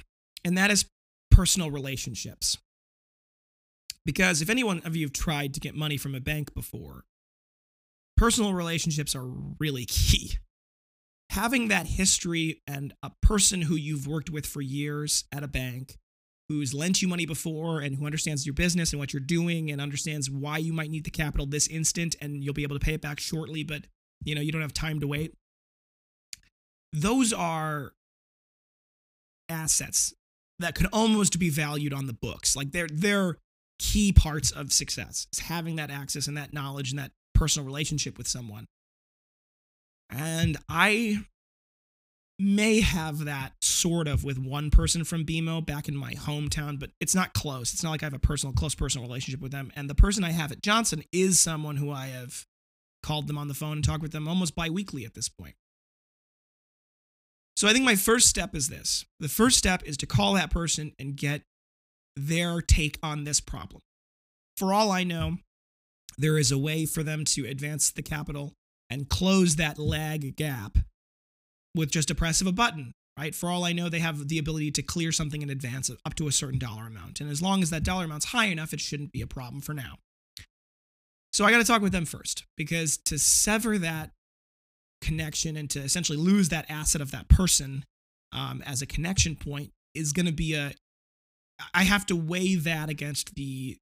and 0.44 0.56
that 0.56 0.70
is 0.70 0.86
personal 1.30 1.70
relationships. 1.70 2.56
Because 4.04 4.42
if 4.42 4.50
anyone 4.50 4.82
of 4.84 4.96
you 4.96 5.06
have 5.06 5.12
tried 5.12 5.54
to 5.54 5.60
get 5.60 5.74
money 5.74 5.96
from 5.96 6.14
a 6.14 6.20
bank 6.20 6.54
before, 6.54 7.04
personal 8.16 8.52
relationships 8.52 9.14
are 9.14 9.26
really 9.58 9.84
key. 9.84 10.38
Having 11.30 11.68
that 11.68 11.86
history 11.86 12.62
and 12.66 12.92
a 13.02 13.10
person 13.22 13.62
who 13.62 13.74
you've 13.74 14.06
worked 14.06 14.30
with 14.30 14.44
for 14.44 14.60
years 14.60 15.24
at 15.32 15.42
a 15.42 15.48
bank 15.48 15.96
who's 16.52 16.74
lent 16.74 17.00
you 17.00 17.08
money 17.08 17.24
before 17.24 17.80
and 17.80 17.96
who 17.96 18.04
understands 18.04 18.44
your 18.44 18.52
business 18.52 18.92
and 18.92 19.00
what 19.00 19.12
you're 19.12 19.20
doing 19.20 19.70
and 19.70 19.80
understands 19.80 20.30
why 20.30 20.58
you 20.58 20.72
might 20.72 20.90
need 20.90 21.04
the 21.04 21.10
capital 21.10 21.46
this 21.46 21.66
instant 21.68 22.14
and 22.20 22.44
you'll 22.44 22.52
be 22.52 22.62
able 22.62 22.78
to 22.78 22.84
pay 22.84 22.94
it 22.94 23.00
back 23.00 23.18
shortly 23.18 23.64
but 23.64 23.84
you 24.22 24.34
know 24.34 24.40
you 24.40 24.52
don't 24.52 24.60
have 24.60 24.74
time 24.74 25.00
to 25.00 25.06
wait. 25.06 25.32
Those 26.92 27.32
are 27.32 27.92
assets 29.48 30.12
that 30.58 30.74
could 30.74 30.88
almost 30.92 31.38
be 31.38 31.48
valued 31.48 31.94
on 31.94 32.06
the 32.06 32.12
books. 32.12 32.54
Like 32.54 32.72
they're 32.72 32.88
they're 32.92 33.38
key 33.78 34.12
parts 34.12 34.50
of 34.50 34.72
success 34.72 35.26
is 35.32 35.40
having 35.40 35.76
that 35.76 35.90
access 35.90 36.26
and 36.26 36.36
that 36.36 36.52
knowledge 36.52 36.90
and 36.90 36.98
that 36.98 37.12
personal 37.34 37.66
relationship 37.66 38.18
with 38.18 38.28
someone. 38.28 38.66
And 40.10 40.58
i 40.68 41.24
may 42.42 42.80
have 42.80 43.24
that 43.24 43.52
sort 43.60 44.08
of 44.08 44.24
with 44.24 44.38
one 44.38 44.70
person 44.70 45.04
from 45.04 45.24
BMO 45.24 45.64
back 45.64 45.88
in 45.88 45.96
my 45.96 46.12
hometown, 46.14 46.78
but 46.78 46.90
it's 47.00 47.14
not 47.14 47.34
close. 47.34 47.72
It's 47.72 47.82
not 47.82 47.90
like 47.90 48.02
I 48.02 48.06
have 48.06 48.14
a 48.14 48.18
personal, 48.18 48.52
close 48.52 48.74
personal 48.74 49.06
relationship 49.06 49.40
with 49.40 49.52
them. 49.52 49.72
And 49.76 49.88
the 49.88 49.94
person 49.94 50.24
I 50.24 50.32
have 50.32 50.50
at 50.50 50.62
Johnson 50.62 51.04
is 51.12 51.40
someone 51.40 51.76
who 51.76 51.90
I 51.90 52.06
have 52.08 52.46
called 53.02 53.28
them 53.28 53.38
on 53.38 53.48
the 53.48 53.54
phone 53.54 53.72
and 53.74 53.84
talked 53.84 54.02
with 54.02 54.12
them 54.12 54.28
almost 54.28 54.54
bi-weekly 54.54 55.04
at 55.04 55.14
this 55.14 55.28
point. 55.28 55.54
So 57.56 57.68
I 57.68 57.72
think 57.72 57.84
my 57.84 57.96
first 57.96 58.28
step 58.28 58.54
is 58.54 58.68
this. 58.68 59.04
The 59.20 59.28
first 59.28 59.58
step 59.58 59.82
is 59.84 59.96
to 59.98 60.06
call 60.06 60.34
that 60.34 60.50
person 60.50 60.92
and 60.98 61.16
get 61.16 61.42
their 62.16 62.60
take 62.60 62.98
on 63.02 63.24
this 63.24 63.40
problem. 63.40 63.82
For 64.56 64.72
all 64.72 64.90
I 64.90 65.04
know, 65.04 65.38
there 66.18 66.38
is 66.38 66.50
a 66.50 66.58
way 66.58 66.86
for 66.86 67.02
them 67.02 67.24
to 67.24 67.46
advance 67.46 67.90
the 67.90 68.02
capital 68.02 68.54
and 68.90 69.08
close 69.08 69.56
that 69.56 69.78
lag 69.78 70.36
gap 70.36 70.78
with 71.74 71.90
just 71.90 72.10
a 72.10 72.14
press 72.14 72.40
of 72.40 72.46
a 72.46 72.52
button, 72.52 72.92
right? 73.18 73.34
For 73.34 73.48
all 73.48 73.64
I 73.64 73.72
know, 73.72 73.88
they 73.88 74.00
have 74.00 74.28
the 74.28 74.38
ability 74.38 74.70
to 74.72 74.82
clear 74.82 75.12
something 75.12 75.42
in 75.42 75.50
advance 75.50 75.90
up 76.04 76.14
to 76.14 76.28
a 76.28 76.32
certain 76.32 76.58
dollar 76.58 76.86
amount. 76.86 77.20
And 77.20 77.30
as 77.30 77.42
long 77.42 77.62
as 77.62 77.70
that 77.70 77.84
dollar 77.84 78.04
amount's 78.04 78.26
high 78.26 78.46
enough, 78.46 78.72
it 78.72 78.80
shouldn't 78.80 79.12
be 79.12 79.22
a 79.22 79.26
problem 79.26 79.60
for 79.60 79.74
now. 79.74 79.96
So 81.32 81.44
I 81.44 81.50
got 81.50 81.58
to 81.58 81.64
talk 81.64 81.80
with 81.80 81.92
them 81.92 82.04
first 82.04 82.44
because 82.56 82.98
to 83.06 83.18
sever 83.18 83.78
that 83.78 84.10
connection 85.00 85.56
and 85.56 85.68
to 85.70 85.80
essentially 85.80 86.18
lose 86.18 86.50
that 86.50 86.66
asset 86.70 87.00
of 87.00 87.10
that 87.10 87.28
person 87.28 87.84
um, 88.32 88.62
as 88.66 88.82
a 88.82 88.86
connection 88.86 89.36
point 89.36 89.72
is 89.94 90.12
going 90.12 90.26
to 90.26 90.32
be 90.32 90.54
a. 90.54 90.72
I 91.74 91.84
have 91.84 92.06
to 92.06 92.16
weigh 92.16 92.56
that 92.56 92.88
against 92.88 93.34
the 93.34 93.78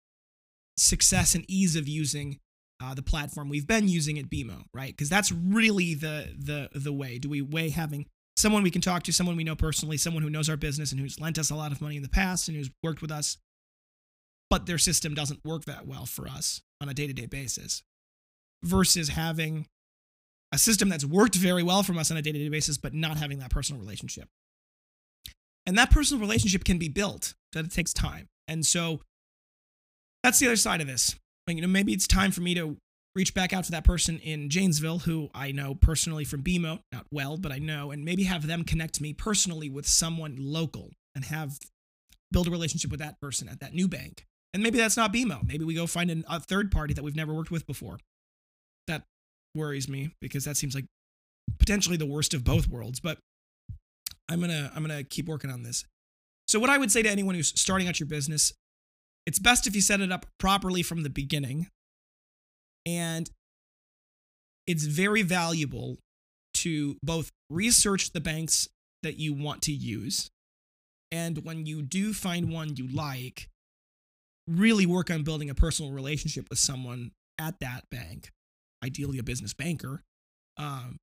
success 0.76 1.35
and 1.35 1.44
ease 1.49 1.76
of 1.76 1.88
using 1.88 2.38
uh, 2.83 2.95
the 2.95 3.03
platform 3.03 3.49
we've 3.49 3.67
been 3.67 3.89
using 3.89 4.19
at 4.19 4.31
BMO, 4.31 4.65
right? 4.73 4.91
Because 4.97 5.09
that's 5.09 5.31
really 5.31 5.95
the 5.95 6.35
the 6.39 6.69
the 6.79 6.93
way. 6.93 7.19
Do 7.19 7.29
we 7.29 7.43
weigh 7.43 7.71
having 7.71 8.07
someone 8.37 8.63
we 8.63 8.71
can 8.71 8.81
talk 8.81 9.03
to, 9.05 9.13
someone 9.13 9.37
we 9.37 9.45
know 9.45 9.55
personally, 9.57 9.97
someone 9.97 10.23
who 10.23 10.31
knows 10.31 10.49
our 10.49 10.57
business 10.57 10.93
and 10.93 11.01
who's 11.01 11.21
lent 11.21 11.39
us 11.39 11.51
a 11.51 11.55
lot 11.55 11.73
of 11.73 11.81
money 11.81 11.97
in 11.97 12.03
the 12.03 12.09
past 12.09 12.49
and 12.49 12.57
who's 12.57 12.71
worked 12.83 13.03
with 13.03 13.11
us, 13.11 13.37
but 14.49 14.67
their 14.67 14.79
system 14.79 15.15
doesn't 15.15 15.45
work 15.45 15.67
that 15.67 15.87
well 15.87 16.07
for 16.07 16.27
us 16.27 16.63
on 16.81 16.89
a 16.89 16.95
day 16.95 17.07
to 17.07 17.13
day 17.13 17.27
basis, 17.27 17.83
versus 18.63 19.11
having 19.11 19.67
a 20.53 20.59
system 20.59 20.89
that's 20.89 21.05
worked 21.05 21.37
very 21.37 21.63
well 21.63 21.83
for 21.83 21.93
us 21.95 22.11
on 22.11 22.17
a 22.17 22.23
day 22.23 22.33
to 22.33 22.39
day 22.39 22.49
basis, 22.49 22.79
but 22.79 22.95
not 22.95 23.19
having 23.19 23.39
that 23.39 23.51
personal 23.51 23.81
relationship. 23.81 24.29
And 25.67 25.77
that 25.77 25.91
personal 25.91 26.21
relationship 26.21 26.65
can 26.65 26.79
be 26.79 26.89
built, 26.89 27.35
but 27.53 27.67
it 27.67 27.71
takes 27.71 27.93
time. 27.93 28.29
And 28.49 28.65
so 28.65 29.01
that's 30.25 30.39
the 30.39 30.47
other 30.47 30.57
side 30.57 30.81
of 30.81 30.87
this 30.87 31.15
you 31.57 31.62
know, 31.62 31.69
maybe 31.69 31.92
it's 31.92 32.07
time 32.07 32.30
for 32.30 32.40
me 32.40 32.54
to 32.54 32.76
reach 33.14 33.35
back 33.35 33.52
out 33.52 33.64
to 33.64 33.71
that 33.73 33.85
person 33.85 34.19
in 34.21 34.49
Janesville 34.49 35.00
who 35.00 35.30
I 35.35 35.52
know 35.52 35.75
personally 35.75 36.25
from 36.25 36.42
BMO, 36.42 36.80
not 36.92 37.07
well, 37.11 37.37
but 37.37 37.52
I 37.52 37.59
know, 37.59 37.90
and 37.90 38.04
maybe 38.04 38.25
have 38.25 38.47
them 38.47 38.64
connect 38.64 39.00
me 39.00 39.12
personally 39.12 39.69
with 39.69 39.87
someone 39.87 40.37
local 40.38 40.90
and 41.14 41.25
have 41.25 41.59
build 42.30 42.47
a 42.47 42.50
relationship 42.50 42.90
with 42.90 43.00
that 43.00 43.21
person 43.21 43.49
at 43.49 43.61
that 43.61 43.75
new 43.75 43.88
bank. 43.88 44.25
And 44.54 44.62
maybe 44.62 44.78
that's 44.78 44.97
not 44.97 45.12
BMO. 45.12 45.47
Maybe 45.47 45.64
we 45.64 45.75
go 45.75 45.87
find 45.87 46.11
an, 46.11 46.25
a 46.28 46.40
third 46.40 46.71
party 46.71 46.95
that 46.95 47.02
we've 47.02 47.16
never 47.16 47.35
worked 47.35 47.50
with 47.50 47.66
before. 47.66 47.99
That 48.87 49.02
worries 49.54 49.88
me 49.88 50.12
because 50.21 50.45
that 50.45 50.57
seems 50.57 50.75
like 50.75 50.85
potentially 51.59 51.97
the 51.97 52.07
worst 52.07 52.35
of 52.35 52.45
both 52.45 52.69
worlds, 52.69 53.00
but 53.00 53.19
I'm 54.28 54.38
going 54.38 54.50
to 54.50 54.71
I'm 54.75 54.85
going 54.85 54.97
to 54.97 55.04
keep 55.04 55.26
working 55.26 55.50
on 55.50 55.62
this. 55.62 55.85
So 56.47 56.59
what 56.59 56.71
I 56.71 56.78
would 56.78 56.90
say 56.90 57.02
to 57.02 57.11
anyone 57.11 57.35
who's 57.35 57.52
starting 57.61 57.88
out 57.88 58.00
your 58.00 58.09
business, 58.09 58.52
it's 59.27 59.39
best 59.39 59.67
if 59.67 59.75
you 59.75 59.81
set 59.81 60.00
it 60.00 60.12
up 60.12 60.27
properly 60.39 60.83
from 60.83 61.03
the 61.03 61.11
beginning. 61.11 61.69
And 62.87 63.31
it's 64.67 64.85
very 64.85 65.23
valuable 65.23 65.99
to 66.55 66.97
both 67.03 67.31
research 67.50 68.12
the 68.12 68.21
banks 68.21 68.69
that 69.03 69.19
you 69.19 69.33
want 69.33 69.62
to 69.62 69.73
use. 69.73 70.31
And 71.12 71.45
when 71.45 71.67
you 71.67 71.83
do 71.83 72.12
find 72.12 72.53
one 72.53 72.77
you 72.77 72.87
like, 72.89 73.49
really 74.47 74.87
work 74.87 75.11
on 75.11 75.23
building 75.23 75.50
a 75.50 75.55
personal 75.55 75.93
relationship 75.93 76.47
with 76.50 76.59
someone 76.59 77.12
at 77.39 77.59
that 77.61 77.85
bank, 77.91 78.31
ideally 78.85 79.19
a 79.19 79.23
business 79.23 79.55
banker. 79.55 80.03
Um, 80.57 80.99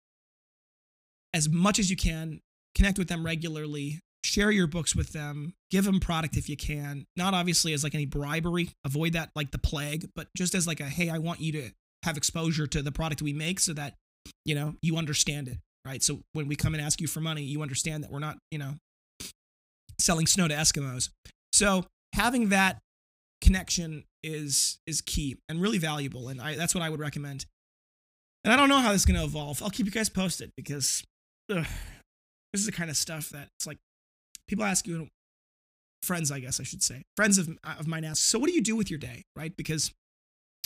as 1.33 1.49
much 1.49 1.79
as 1.79 1.89
you 1.89 1.97
can, 1.97 2.39
connect 2.75 2.97
with 2.97 3.07
them 3.07 3.25
regularly, 3.25 3.99
share 4.27 4.51
your 4.51 4.67
books 4.67 4.95
with 4.95 5.13
them 5.13 5.53
give 5.71 5.85
them 5.85 5.99
product 5.99 6.35
if 6.35 6.49
you 6.49 6.57
can 6.57 7.05
not 7.15 7.33
obviously 7.33 7.73
as 7.73 7.83
like 7.83 7.95
any 7.95 8.05
bribery 8.05 8.69
avoid 8.85 9.13
that 9.13 9.29
like 9.35 9.51
the 9.51 9.57
plague 9.57 10.09
but 10.15 10.27
just 10.35 10.53
as 10.53 10.67
like 10.67 10.79
a 10.79 10.85
hey 10.85 11.09
i 11.09 11.17
want 11.17 11.39
you 11.39 11.51
to 11.51 11.69
have 12.03 12.17
exposure 12.17 12.67
to 12.67 12.81
the 12.81 12.91
product 12.91 13.21
we 13.21 13.33
make 13.33 13.59
so 13.59 13.73
that 13.73 13.95
you 14.43 14.53
know 14.53 14.75
you 14.81 14.97
understand 14.97 15.47
it 15.47 15.57
right? 15.87 16.03
So 16.03 16.19
when 16.33 16.47
we 16.47 16.55
come 16.55 16.73
and 16.73 16.83
ask 16.83 16.99
you 16.99 17.07
for 17.07 17.21
money 17.21 17.43
you 17.43 17.61
understand 17.61 18.03
that 18.03 18.11
we're 18.11 18.19
not 18.19 18.37
you 18.51 18.59
know 18.59 18.73
selling 19.99 20.27
snow 20.27 20.47
to 20.47 20.53
eskimos. 20.53 21.09
So 21.53 21.85
having 22.13 22.49
that 22.49 22.79
connection 23.41 24.03
is 24.23 24.79
is 24.85 25.01
key 25.01 25.37
and 25.47 25.61
really 25.61 25.77
valuable 25.77 26.27
and 26.27 26.41
I, 26.41 26.55
that's 26.55 26.75
what 26.75 26.83
i 26.83 26.89
would 26.89 26.99
recommend. 26.99 27.45
And 28.43 28.53
i 28.53 28.57
don't 28.57 28.69
know 28.69 28.79
how 28.79 28.91
this 28.91 29.01
is 29.01 29.05
going 29.05 29.19
to 29.19 29.25
evolve. 29.25 29.63
I'll 29.63 29.69
keep 29.69 29.85
you 29.85 29.91
guys 29.91 30.09
posted 30.09 30.51
because 30.55 31.03
ugh, 31.49 31.65
this 32.51 32.61
is 32.61 32.65
the 32.65 32.71
kind 32.71 32.89
of 32.89 32.97
stuff 32.97 33.29
that 33.29 33.49
it's 33.55 33.65
like 33.65 33.77
people 34.47 34.65
ask 34.65 34.87
you, 34.87 35.07
friends, 36.01 36.31
I 36.31 36.39
guess 36.39 36.59
I 36.59 36.63
should 36.63 36.83
say, 36.83 37.03
friends 37.15 37.37
of, 37.37 37.49
of 37.63 37.87
mine 37.87 38.03
ask, 38.03 38.23
so 38.23 38.39
what 38.39 38.47
do 38.47 38.53
you 38.53 38.61
do 38.61 38.75
with 38.75 38.89
your 38.89 38.99
day, 38.99 39.23
right? 39.35 39.55
Because 39.55 39.91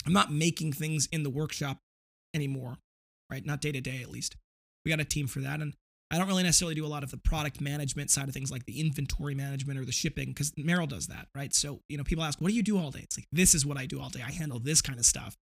I'm 0.06 0.12
not 0.12 0.32
making 0.32 0.72
things 0.72 1.08
in 1.12 1.22
the 1.22 1.30
workshop 1.30 1.78
anymore, 2.34 2.78
right? 3.30 3.44
Not 3.44 3.60
day 3.60 3.72
to 3.72 3.80
day, 3.80 4.00
at 4.02 4.10
least. 4.10 4.36
We 4.84 4.90
got 4.90 5.00
a 5.00 5.04
team 5.04 5.26
for 5.26 5.40
that. 5.40 5.60
And 5.60 5.74
I 6.10 6.18
don't 6.18 6.28
really 6.28 6.42
necessarily 6.42 6.74
do 6.74 6.84
a 6.84 6.88
lot 6.88 7.02
of 7.02 7.10
the 7.10 7.16
product 7.16 7.60
management 7.60 8.10
side 8.10 8.28
of 8.28 8.34
things 8.34 8.50
like 8.50 8.66
the 8.66 8.80
inventory 8.80 9.34
management 9.34 9.78
or 9.78 9.84
the 9.84 9.92
shipping 9.92 10.28
because 10.28 10.50
Meryl 10.52 10.88
does 10.88 11.06
that, 11.06 11.28
right? 11.34 11.54
So, 11.54 11.80
you 11.88 11.96
know, 11.96 12.04
people 12.04 12.24
ask, 12.24 12.40
what 12.40 12.48
do 12.48 12.54
you 12.54 12.62
do 12.62 12.78
all 12.78 12.90
day? 12.90 13.00
It's 13.02 13.16
like, 13.16 13.26
this 13.32 13.54
is 13.54 13.64
what 13.64 13.78
I 13.78 13.86
do 13.86 14.00
all 14.00 14.10
day. 14.10 14.20
I 14.26 14.30
handle 14.30 14.58
this 14.58 14.82
kind 14.82 14.98
of 14.98 15.06
stuff. 15.06 15.36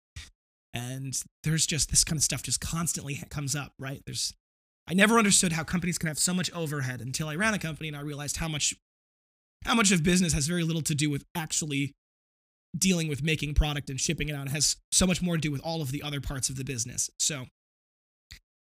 And 0.73 1.19
there's 1.43 1.65
just 1.65 1.89
this 1.89 2.03
kind 2.03 2.17
of 2.17 2.23
stuff 2.23 2.43
just 2.43 2.61
constantly 2.61 3.19
comes 3.29 3.55
up, 3.55 3.73
right? 3.79 4.03
There's 4.05 4.33
I 4.89 4.93
never 4.93 5.19
understood 5.19 5.53
how 5.53 5.63
companies 5.63 5.99
can 5.99 6.07
have 6.07 6.17
so 6.17 6.33
much 6.33 6.51
overhead 6.51 6.99
until 6.99 7.27
I 7.27 7.35
ran 7.35 7.53
a 7.53 7.59
company 7.59 7.89
and 7.89 7.95
I 7.95 8.01
realized 8.01 8.37
how 8.37 8.47
much 8.47 8.75
how 9.65 9.75
much 9.75 9.91
of 9.91 10.03
business 10.03 10.33
has 10.33 10.47
very 10.47 10.63
little 10.63 10.81
to 10.83 10.95
do 10.95 11.09
with 11.09 11.25
actually 11.35 11.93
dealing 12.77 13.07
with 13.07 13.21
making 13.21 13.53
product 13.53 13.89
and 13.89 13.99
shipping 13.99 14.29
it 14.29 14.35
out. 14.35 14.47
It 14.47 14.51
has 14.51 14.77
so 14.91 15.05
much 15.05 15.21
more 15.21 15.35
to 15.35 15.41
do 15.41 15.51
with 15.51 15.61
all 15.61 15.81
of 15.81 15.91
the 15.91 16.01
other 16.01 16.21
parts 16.21 16.49
of 16.49 16.55
the 16.55 16.63
business. 16.63 17.09
So 17.19 17.45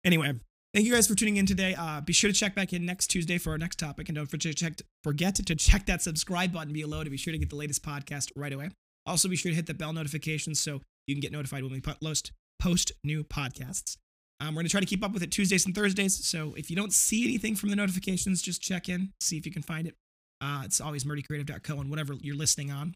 anyway, 0.03 0.33
thank 0.73 0.85
you 0.85 0.93
guys 0.93 1.07
for 1.07 1.15
tuning 1.15 1.37
in 1.37 1.45
today. 1.45 1.75
Uh, 1.77 2.01
be 2.01 2.13
sure 2.13 2.29
to 2.29 2.37
check 2.37 2.55
back 2.55 2.73
in 2.73 2.85
next 2.85 3.07
Tuesday 3.07 3.37
for 3.37 3.51
our 3.51 3.57
next 3.57 3.79
topic. 3.79 4.09
And 4.09 4.15
don't 4.15 4.25
forget 4.25 4.57
to 4.57 4.65
check, 4.65 4.81
forget 5.03 5.35
to 5.35 5.55
check 5.55 5.85
that 5.85 6.01
subscribe 6.01 6.51
button 6.51 6.73
below 6.73 7.03
to 7.03 7.09
be 7.09 7.17
sure 7.17 7.31
to 7.31 7.37
get 7.37 7.49
the 7.49 7.55
latest 7.55 7.83
podcast 7.83 8.31
right 8.35 8.51
away. 8.51 8.69
Also, 9.05 9.29
be 9.29 9.35
sure 9.35 9.51
to 9.51 9.55
hit 9.55 9.67
the 9.67 9.73
bell 9.73 9.93
notifications 9.93 10.59
so 10.59 10.81
you 11.07 11.15
can 11.15 11.21
get 11.21 11.31
notified 11.31 11.63
when 11.63 11.71
we 11.71 11.81
post, 11.81 12.31
post 12.59 12.91
new 13.03 13.23
podcasts. 13.23 13.97
Um, 14.41 14.55
we're 14.55 14.61
going 14.61 14.65
to 14.65 14.71
try 14.71 14.79
to 14.79 14.87
keep 14.87 15.03
up 15.03 15.13
with 15.13 15.21
it 15.21 15.29
Tuesdays 15.29 15.67
and 15.67 15.75
Thursdays. 15.75 16.25
So 16.25 16.55
if 16.57 16.71
you 16.71 16.75
don't 16.75 16.91
see 16.91 17.23
anything 17.23 17.55
from 17.55 17.69
the 17.69 17.75
notifications, 17.75 18.41
just 18.41 18.59
check 18.59 18.89
in, 18.89 19.11
see 19.21 19.37
if 19.37 19.45
you 19.45 19.51
can 19.51 19.61
find 19.61 19.85
it. 19.87 19.95
Uh, 20.41 20.63
it's 20.65 20.81
always 20.81 21.03
murdycreative.co 21.03 21.79
and 21.79 21.91
whatever 21.91 22.15
you're 22.19 22.35
listening 22.35 22.71
on. 22.71 22.95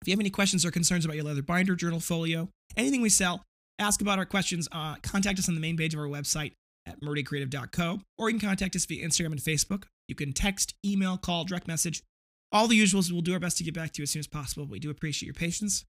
If 0.00 0.08
you 0.08 0.12
have 0.12 0.20
any 0.20 0.30
questions 0.30 0.64
or 0.64 0.70
concerns 0.70 1.04
about 1.04 1.16
your 1.16 1.24
leather 1.24 1.42
binder, 1.42 1.74
journal, 1.74 1.98
folio, 1.98 2.50
anything 2.76 3.00
we 3.00 3.08
sell, 3.08 3.42
ask 3.80 4.00
about 4.00 4.20
our 4.20 4.24
questions, 4.24 4.68
uh, 4.70 4.94
contact 5.02 5.40
us 5.40 5.48
on 5.48 5.56
the 5.56 5.60
main 5.60 5.76
page 5.76 5.92
of 5.92 5.98
our 5.98 6.06
website 6.06 6.52
at 6.86 7.00
murdycreative.co, 7.00 8.00
or 8.18 8.30
you 8.30 8.38
can 8.38 8.48
contact 8.48 8.76
us 8.76 8.86
via 8.86 9.04
Instagram 9.04 9.32
and 9.32 9.40
Facebook. 9.40 9.84
You 10.06 10.14
can 10.14 10.32
text, 10.32 10.74
email, 10.84 11.16
call, 11.16 11.44
direct 11.44 11.66
message, 11.66 12.02
all 12.52 12.68
the 12.68 12.80
usuals. 12.80 13.10
We'll 13.10 13.22
do 13.22 13.32
our 13.32 13.40
best 13.40 13.58
to 13.58 13.64
get 13.64 13.74
back 13.74 13.92
to 13.94 14.02
you 14.02 14.04
as 14.04 14.10
soon 14.10 14.20
as 14.20 14.28
possible. 14.28 14.66
We 14.66 14.78
do 14.78 14.90
appreciate 14.90 15.26
your 15.26 15.34
patience. 15.34 15.84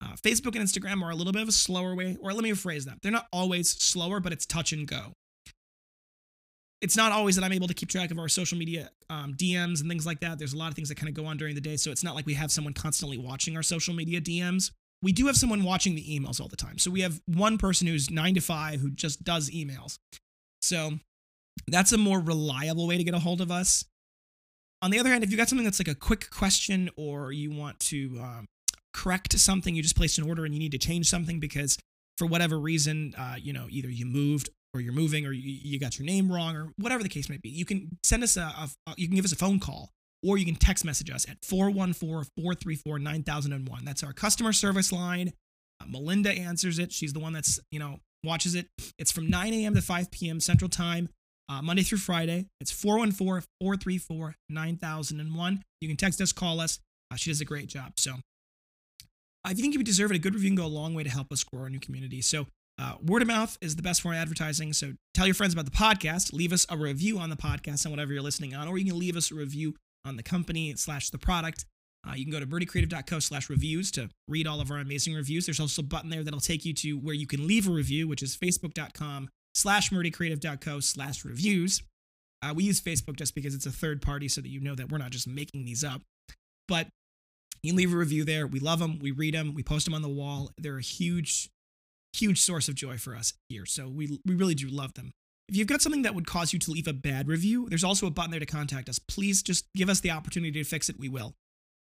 Uh, 0.00 0.14
Facebook 0.14 0.54
and 0.54 0.64
Instagram 0.64 1.02
are 1.02 1.10
a 1.10 1.14
little 1.14 1.32
bit 1.32 1.42
of 1.42 1.48
a 1.48 1.52
slower 1.52 1.94
way, 1.94 2.16
or 2.20 2.32
let 2.32 2.44
me 2.44 2.50
rephrase 2.50 2.84
that. 2.84 2.98
They're 3.02 3.12
not 3.12 3.26
always 3.32 3.70
slower, 3.70 4.20
but 4.20 4.32
it's 4.32 4.46
touch 4.46 4.72
and 4.72 4.86
go. 4.86 5.12
It's 6.80 6.96
not 6.96 7.10
always 7.10 7.34
that 7.34 7.44
I'm 7.44 7.52
able 7.52 7.66
to 7.66 7.74
keep 7.74 7.88
track 7.88 8.12
of 8.12 8.18
our 8.20 8.28
social 8.28 8.56
media 8.56 8.90
um, 9.10 9.34
DMs 9.34 9.80
and 9.80 9.90
things 9.90 10.06
like 10.06 10.20
that. 10.20 10.38
There's 10.38 10.52
a 10.52 10.56
lot 10.56 10.68
of 10.68 10.74
things 10.74 10.88
that 10.90 10.94
kind 10.94 11.08
of 11.08 11.14
go 11.14 11.26
on 11.26 11.36
during 11.36 11.56
the 11.56 11.60
day, 11.60 11.76
so 11.76 11.90
it's 11.90 12.04
not 12.04 12.14
like 12.14 12.26
we 12.26 12.34
have 12.34 12.52
someone 12.52 12.72
constantly 12.72 13.18
watching 13.18 13.56
our 13.56 13.64
social 13.64 13.94
media 13.94 14.20
DMs. 14.20 14.70
We 15.02 15.12
do 15.12 15.26
have 15.26 15.36
someone 15.36 15.64
watching 15.64 15.96
the 15.96 16.04
emails 16.04 16.40
all 16.40 16.48
the 16.48 16.56
time. 16.56 16.78
So 16.78 16.90
we 16.90 17.00
have 17.00 17.20
one 17.26 17.58
person 17.58 17.86
who's 17.88 18.10
nine 18.10 18.34
to 18.34 18.40
five 18.40 18.80
who 18.80 18.90
just 18.90 19.24
does 19.24 19.50
emails. 19.50 19.98
So 20.60 20.92
that's 21.66 21.92
a 21.92 21.98
more 21.98 22.20
reliable 22.20 22.86
way 22.86 22.96
to 22.96 23.04
get 23.04 23.14
a 23.14 23.18
hold 23.18 23.40
of 23.40 23.50
us. 23.50 23.84
On 24.82 24.90
the 24.90 24.98
other 25.00 25.10
hand, 25.10 25.24
if 25.24 25.30
you 25.30 25.36
got 25.36 25.48
something 25.48 25.64
that's 25.64 25.80
like 25.80 25.88
a 25.88 25.94
quick 25.94 26.30
question 26.30 26.90
or 26.96 27.32
you 27.32 27.50
want 27.50 27.80
to 27.80 28.18
um, 28.20 28.46
correct 28.98 29.38
something, 29.38 29.76
you 29.76 29.82
just 29.82 29.96
placed 29.96 30.18
an 30.18 30.28
order 30.28 30.44
and 30.44 30.52
you 30.52 30.58
need 30.58 30.72
to 30.72 30.78
change 30.78 31.08
something 31.08 31.38
because 31.38 31.78
for 32.16 32.26
whatever 32.26 32.58
reason, 32.58 33.14
uh, 33.16 33.36
you 33.40 33.52
know, 33.52 33.68
either 33.70 33.88
you 33.88 34.04
moved 34.04 34.50
or 34.74 34.80
you're 34.80 34.92
moving 34.92 35.24
or 35.24 35.30
you, 35.32 35.60
you, 35.62 35.78
got 35.78 35.96
your 35.98 36.06
name 36.06 36.30
wrong 36.30 36.56
or 36.56 36.72
whatever 36.78 37.04
the 37.04 37.08
case 37.08 37.30
may 37.30 37.36
be, 37.36 37.48
you 37.48 37.64
can 37.64 37.96
send 38.02 38.24
us 38.24 38.36
a, 38.36 38.40
a, 38.40 38.68
you 38.96 39.06
can 39.06 39.14
give 39.14 39.24
us 39.24 39.30
a 39.32 39.36
phone 39.36 39.60
call 39.60 39.90
or 40.26 40.36
you 40.36 40.44
can 40.44 40.56
text 40.56 40.84
message 40.84 41.10
us 41.10 41.28
at 41.28 41.40
414-434-9001. 41.42 43.84
That's 43.84 44.02
our 44.02 44.12
customer 44.12 44.52
service 44.52 44.90
line. 44.90 45.32
Uh, 45.80 45.84
Melinda 45.88 46.32
answers 46.32 46.80
it. 46.80 46.92
She's 46.92 47.12
the 47.12 47.20
one 47.20 47.32
that's, 47.32 47.60
you 47.70 47.78
know, 47.78 48.00
watches 48.24 48.56
it. 48.56 48.66
It's 48.98 49.12
from 49.12 49.30
9 49.30 49.54
a.m. 49.54 49.76
to 49.76 49.82
5 49.82 50.10
p.m. 50.10 50.40
Central 50.40 50.68
Time, 50.68 51.08
uh, 51.48 51.62
Monday 51.62 51.84
through 51.84 51.98
Friday. 51.98 52.46
It's 52.60 52.72
414 52.72 53.46
434 53.60 54.34
9001. 54.50 55.62
You 55.80 55.88
can 55.88 55.96
text 55.96 56.20
us, 56.20 56.32
call 56.32 56.58
us. 56.58 56.80
Uh, 57.12 57.16
she 57.16 57.30
does 57.30 57.40
a 57.40 57.44
great 57.44 57.68
job. 57.68 57.92
So 57.96 58.14
if 59.50 59.58
you 59.58 59.62
think 59.62 59.74
you 59.74 59.82
deserve 59.82 60.10
it, 60.10 60.16
a 60.16 60.18
good 60.18 60.34
review 60.34 60.50
can 60.50 60.56
go 60.56 60.66
a 60.66 60.66
long 60.66 60.94
way 60.94 61.02
to 61.02 61.10
help 61.10 61.32
us 61.32 61.44
grow 61.44 61.62
our 61.62 61.70
new 61.70 61.80
community. 61.80 62.20
So 62.22 62.46
uh, 62.78 62.94
word 63.04 63.22
of 63.22 63.28
mouth 63.28 63.58
is 63.60 63.76
the 63.76 63.82
best 63.82 64.02
form 64.02 64.14
of 64.14 64.20
advertising. 64.20 64.72
So 64.72 64.92
tell 65.14 65.26
your 65.26 65.34
friends 65.34 65.52
about 65.52 65.64
the 65.64 65.72
podcast. 65.72 66.32
Leave 66.32 66.52
us 66.52 66.66
a 66.70 66.76
review 66.76 67.18
on 67.18 67.30
the 67.30 67.36
podcast 67.36 67.84
on 67.84 67.92
whatever 67.92 68.12
you're 68.12 68.22
listening 68.22 68.54
on, 68.54 68.68
or 68.68 68.78
you 68.78 68.84
can 68.84 68.98
leave 68.98 69.16
us 69.16 69.30
a 69.30 69.34
review 69.34 69.74
on 70.04 70.16
the 70.16 70.22
company 70.22 70.74
slash 70.76 71.10
the 71.10 71.18
product. 71.18 71.64
Uh, 72.08 72.14
you 72.14 72.24
can 72.24 72.32
go 72.32 72.38
to 72.38 72.46
murdycreative.co 72.46 73.18
slash 73.18 73.50
reviews 73.50 73.90
to 73.90 74.08
read 74.28 74.46
all 74.46 74.60
of 74.60 74.70
our 74.70 74.78
amazing 74.78 75.14
reviews. 75.14 75.46
There's 75.46 75.60
also 75.60 75.82
a 75.82 75.84
button 75.84 76.10
there 76.10 76.22
that'll 76.22 76.40
take 76.40 76.64
you 76.64 76.72
to 76.74 76.92
where 76.94 77.14
you 77.14 77.26
can 77.26 77.46
leave 77.46 77.68
a 77.68 77.72
review, 77.72 78.06
which 78.06 78.22
is 78.22 78.36
facebook.com 78.36 79.28
slash 79.54 79.90
murdycreative.co 79.90 80.80
slash 80.80 81.24
reviews. 81.24 81.82
Uh, 82.40 82.52
we 82.54 82.62
use 82.62 82.80
Facebook 82.80 83.16
just 83.16 83.34
because 83.34 83.54
it's 83.54 83.66
a 83.66 83.72
third 83.72 84.00
party 84.00 84.28
so 84.28 84.40
that 84.40 84.48
you 84.48 84.60
know 84.60 84.76
that 84.76 84.92
we're 84.92 84.98
not 84.98 85.10
just 85.10 85.26
making 85.26 85.64
these 85.64 85.82
up. 85.82 86.02
But 86.68 86.86
you 87.62 87.74
leave 87.74 87.92
a 87.92 87.96
review 87.96 88.24
there. 88.24 88.46
We 88.46 88.60
love 88.60 88.78
them. 88.78 88.98
We 89.00 89.10
read 89.10 89.34
them. 89.34 89.54
We 89.54 89.62
post 89.62 89.84
them 89.84 89.94
on 89.94 90.02
the 90.02 90.08
wall. 90.08 90.50
They're 90.58 90.78
a 90.78 90.82
huge, 90.82 91.50
huge 92.12 92.40
source 92.40 92.68
of 92.68 92.74
joy 92.74 92.98
for 92.98 93.16
us 93.16 93.34
here. 93.48 93.66
So 93.66 93.88
we, 93.88 94.20
we 94.24 94.34
really 94.34 94.54
do 94.54 94.68
love 94.68 94.94
them. 94.94 95.12
If 95.48 95.56
you've 95.56 95.66
got 95.66 95.80
something 95.80 96.02
that 96.02 96.14
would 96.14 96.26
cause 96.26 96.52
you 96.52 96.58
to 96.58 96.70
leave 96.70 96.86
a 96.86 96.92
bad 96.92 97.26
review, 97.26 97.68
there's 97.68 97.84
also 97.84 98.06
a 98.06 98.10
button 98.10 98.30
there 98.30 98.40
to 98.40 98.46
contact 98.46 98.88
us. 98.88 98.98
Please 98.98 99.42
just 99.42 99.66
give 99.74 99.88
us 99.88 100.00
the 100.00 100.10
opportunity 100.10 100.52
to 100.52 100.64
fix 100.64 100.88
it. 100.88 100.98
We 100.98 101.08
will. 101.08 101.34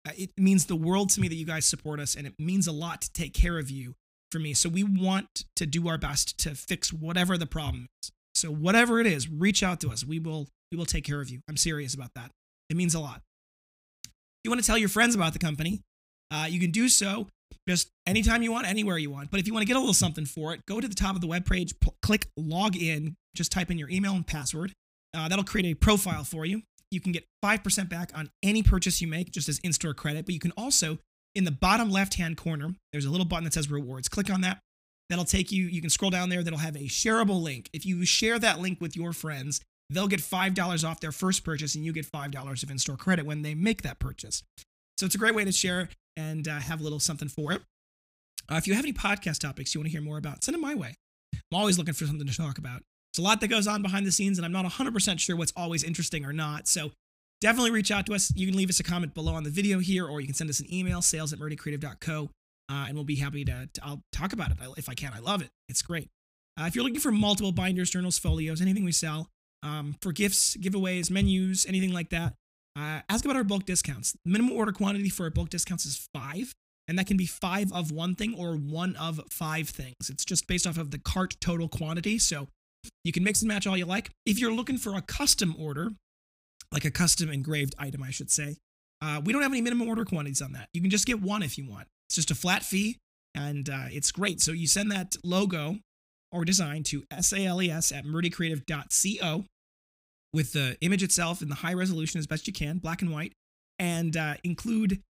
Uh, 0.07 0.11
it 0.17 0.31
means 0.37 0.65
the 0.65 0.75
world 0.75 1.09
to 1.11 1.21
me 1.21 1.27
that 1.27 1.35
you 1.35 1.45
guys 1.45 1.65
support 1.65 1.99
us, 1.99 2.15
and 2.15 2.25
it 2.25 2.33
means 2.39 2.65
a 2.65 2.71
lot 2.71 3.01
to 3.01 3.13
take 3.13 3.33
care 3.33 3.59
of 3.59 3.69
you 3.69 3.95
for 4.31 4.39
me. 4.39 4.53
So 4.53 4.69
we 4.69 4.83
want 4.83 5.43
to 5.57 5.65
do 5.65 5.87
our 5.87 5.97
best 5.97 6.37
to 6.39 6.55
fix 6.55 6.93
whatever 6.93 7.37
the 7.37 7.45
problem 7.45 7.87
is. 8.01 8.11
So 8.33 8.49
whatever 8.51 8.99
it 8.99 9.05
is, 9.05 9.29
reach 9.29 9.61
out 9.61 9.81
to 9.81 9.89
us. 9.89 10.05
We 10.05 10.17
will 10.17 10.47
we 10.71 10.77
will 10.77 10.85
take 10.85 11.03
care 11.03 11.19
of 11.19 11.29
you. 11.29 11.41
I'm 11.49 11.57
serious 11.57 11.93
about 11.93 12.11
that. 12.15 12.31
It 12.69 12.77
means 12.77 12.95
a 12.95 12.99
lot. 12.99 13.21
You 14.43 14.51
want 14.51 14.61
to 14.61 14.67
tell 14.67 14.77
your 14.77 14.89
friends 14.89 15.15
about 15.15 15.33
the 15.33 15.39
company, 15.39 15.81
uh, 16.31 16.47
you 16.49 16.59
can 16.59 16.71
do 16.71 16.89
so 16.89 17.27
just 17.67 17.89
anytime 18.07 18.41
you 18.41 18.51
want, 18.51 18.67
anywhere 18.67 18.97
you 18.97 19.09
want. 19.09 19.29
But 19.29 19.39
if 19.39 19.47
you 19.47 19.53
want 19.53 19.63
to 19.63 19.67
get 19.67 19.75
a 19.75 19.79
little 19.79 19.93
something 19.93 20.25
for 20.25 20.53
it, 20.53 20.65
go 20.65 20.79
to 20.79 20.87
the 20.87 20.95
top 20.95 21.15
of 21.15 21.21
the 21.21 21.27
web 21.27 21.45
page, 21.45 21.79
p- 21.79 21.91
click 22.01 22.27
log 22.37 22.75
in, 22.75 23.15
just 23.35 23.51
type 23.51 23.69
in 23.69 23.77
your 23.77 23.89
email 23.89 24.13
and 24.13 24.25
password. 24.25 24.73
Uh, 25.13 25.27
that'll 25.27 25.43
create 25.43 25.65
a 25.65 25.75
profile 25.75 26.23
for 26.23 26.45
you. 26.45 26.61
You 26.89 26.99
can 26.99 27.11
get 27.11 27.25
5% 27.43 27.89
back 27.89 28.11
on 28.15 28.29
any 28.41 28.63
purchase 28.63 29.01
you 29.01 29.07
make 29.07 29.31
just 29.31 29.47
as 29.47 29.59
in 29.59 29.73
store 29.73 29.93
credit, 29.93 30.25
but 30.25 30.33
you 30.33 30.39
can 30.39 30.53
also 30.57 30.97
in 31.35 31.45
the 31.45 31.51
bottom 31.51 31.89
left 31.89 32.15
hand 32.15 32.37
corner, 32.37 32.75
there's 32.91 33.05
a 33.05 33.09
little 33.09 33.25
button 33.25 33.45
that 33.45 33.53
says 33.53 33.71
rewards. 33.71 34.09
Click 34.09 34.29
on 34.29 34.41
that. 34.41 34.59
That'll 35.09 35.25
take 35.25 35.51
you, 35.51 35.65
you 35.65 35.81
can 35.81 35.89
scroll 35.89 36.11
down 36.11 36.29
there, 36.29 36.41
that'll 36.41 36.59
have 36.59 36.75
a 36.75 36.87
shareable 36.87 37.41
link. 37.41 37.69
If 37.73 37.85
you 37.85 38.05
share 38.05 38.39
that 38.39 38.59
link 38.59 38.79
with 38.79 38.95
your 38.95 39.11
friends, 39.11 39.59
they'll 39.93 40.07
get 40.07 40.21
$5 40.21 40.87
off 40.87 40.99
their 40.99 41.11
first 41.11 41.43
purchase 41.43 41.75
and 41.75 41.83
you 41.83 41.93
get 41.93 42.09
$5 42.09 42.63
of 42.63 42.71
in 42.71 42.77
store 42.77 42.97
credit 42.97 43.25
when 43.25 43.41
they 43.41 43.53
make 43.53 43.81
that 43.81 43.99
purchase. 43.99 44.43
So 44.97 45.05
it's 45.05 45.15
a 45.15 45.17
great 45.17 45.35
way 45.35 45.45
to 45.45 45.51
share 45.51 45.89
and 46.15 46.47
uh, 46.47 46.59
have 46.59 46.79
a 46.79 46.83
little 46.83 46.99
something 46.99 47.27
for 47.27 47.51
it. 47.53 47.61
Uh, 48.51 48.55
if 48.55 48.67
you 48.67 48.73
have 48.73 48.83
any 48.83 48.93
podcast 48.93 49.39
topics 49.39 49.73
you 49.73 49.79
want 49.79 49.87
to 49.87 49.91
hear 49.91 50.01
more 50.01 50.17
about, 50.17 50.43
send 50.43 50.55
them 50.55 50.61
my 50.61 50.75
way. 50.75 50.95
I'm 51.33 51.59
always 51.59 51.77
looking 51.77 51.93
for 51.93 52.05
something 52.05 52.27
to 52.27 52.35
talk 52.35 52.57
about. 52.57 52.81
There's 53.13 53.23
a 53.23 53.27
lot 53.27 53.41
that 53.41 53.47
goes 53.47 53.67
on 53.67 53.81
behind 53.81 54.05
the 54.05 54.11
scenes, 54.11 54.37
and 54.37 54.45
I'm 54.45 54.51
not 54.51 54.65
100% 54.65 55.19
sure 55.19 55.35
what's 55.35 55.53
always 55.55 55.83
interesting 55.83 56.25
or 56.25 56.31
not. 56.33 56.67
So 56.67 56.91
definitely 57.41 57.71
reach 57.71 57.91
out 57.91 58.05
to 58.05 58.13
us. 58.13 58.31
You 58.35 58.47
can 58.47 58.55
leave 58.55 58.69
us 58.69 58.79
a 58.79 58.83
comment 58.83 59.13
below 59.13 59.33
on 59.33 59.43
the 59.43 59.49
video 59.49 59.79
here, 59.79 60.05
or 60.07 60.21
you 60.21 60.27
can 60.27 60.35
send 60.35 60.49
us 60.49 60.59
an 60.59 60.73
email, 60.73 61.01
sales 61.01 61.33
at 61.33 61.39
murdycreative.co, 61.39 62.29
uh, 62.69 62.85
and 62.87 62.95
we'll 62.95 63.03
be 63.03 63.15
happy 63.15 63.43
to, 63.45 63.69
to, 63.73 63.81
I'll 63.83 64.01
talk 64.13 64.31
about 64.33 64.51
it 64.51 64.57
if 64.77 64.87
I 64.87 64.93
can. 64.93 65.11
I 65.13 65.19
love 65.19 65.41
it. 65.41 65.49
It's 65.67 65.81
great. 65.81 66.09
Uh, 66.59 66.65
if 66.65 66.75
you're 66.75 66.83
looking 66.83 66.99
for 66.99 67.11
multiple 67.11 67.51
binders, 67.51 67.89
journals, 67.89 68.17
folios, 68.17 68.61
anything 68.61 68.85
we 68.85 68.91
sell, 68.91 69.29
um, 69.63 69.95
for 70.01 70.11
gifts, 70.11 70.57
giveaways, 70.57 71.11
menus, 71.11 71.65
anything 71.65 71.93
like 71.93 72.09
that, 72.09 72.33
uh, 72.77 73.01
ask 73.09 73.25
about 73.25 73.35
our 73.37 73.43
bulk 73.43 73.65
discounts. 73.65 74.13
The 74.25 74.31
minimum 74.31 74.53
order 74.53 74.71
quantity 74.71 75.09
for 75.09 75.23
our 75.23 75.29
bulk 75.29 75.49
discounts 75.49 75.85
is 75.85 76.07
five, 76.13 76.53
and 76.87 76.97
that 76.97 77.07
can 77.07 77.17
be 77.17 77.25
five 77.25 77.71
of 77.73 77.91
one 77.91 78.15
thing 78.15 78.35
or 78.37 78.55
one 78.55 78.95
of 78.95 79.21
five 79.29 79.69
things. 79.69 80.09
It's 80.09 80.25
just 80.25 80.47
based 80.47 80.65
off 80.65 80.77
of 80.77 80.91
the 80.91 80.99
cart 80.99 81.35
total 81.41 81.67
quantity. 81.67 82.17
So 82.17 82.47
you 83.03 83.11
can 83.11 83.23
mix 83.23 83.41
and 83.41 83.47
match 83.47 83.67
all 83.67 83.77
you 83.77 83.85
like. 83.85 84.09
If 84.25 84.39
you're 84.39 84.53
looking 84.53 84.77
for 84.77 84.95
a 84.95 85.01
custom 85.01 85.55
order, 85.59 85.91
like 86.71 86.85
a 86.85 86.91
custom 86.91 87.29
engraved 87.29 87.75
item, 87.77 88.01
I 88.03 88.11
should 88.11 88.31
say. 88.31 88.57
Uh, 89.01 89.21
we 89.23 89.33
don't 89.33 89.41
have 89.41 89.51
any 89.51 89.61
minimum 89.61 89.87
order 89.87 90.05
quantities 90.05 90.41
on 90.41 90.53
that. 90.53 90.69
You 90.73 90.81
can 90.81 90.91
just 90.91 91.05
get 91.05 91.21
one 91.21 91.43
if 91.43 91.57
you 91.57 91.69
want. 91.69 91.87
It's 92.07 92.15
just 92.15 92.31
a 92.31 92.35
flat 92.35 92.63
fee, 92.63 92.97
and 93.35 93.69
uh, 93.69 93.85
it's 93.89 94.11
great. 94.11 94.41
So 94.41 94.51
you 94.51 94.67
send 94.67 94.91
that 94.91 95.15
logo 95.23 95.77
or 96.31 96.45
design 96.45 96.83
to 96.83 97.03
sales 97.19 97.91
at 97.91 98.05
murdycreative.co 98.05 99.45
with 100.33 100.53
the 100.53 100.77
image 100.81 101.03
itself 101.03 101.41
in 101.41 101.49
the 101.49 101.55
high 101.55 101.73
resolution 101.73 102.19
as 102.19 102.27
best 102.27 102.47
you 102.47 102.53
can, 102.53 102.77
black 102.77 103.01
and 103.01 103.11
white, 103.11 103.33
and 103.79 104.15
uh, 104.15 104.35
include 104.43 105.01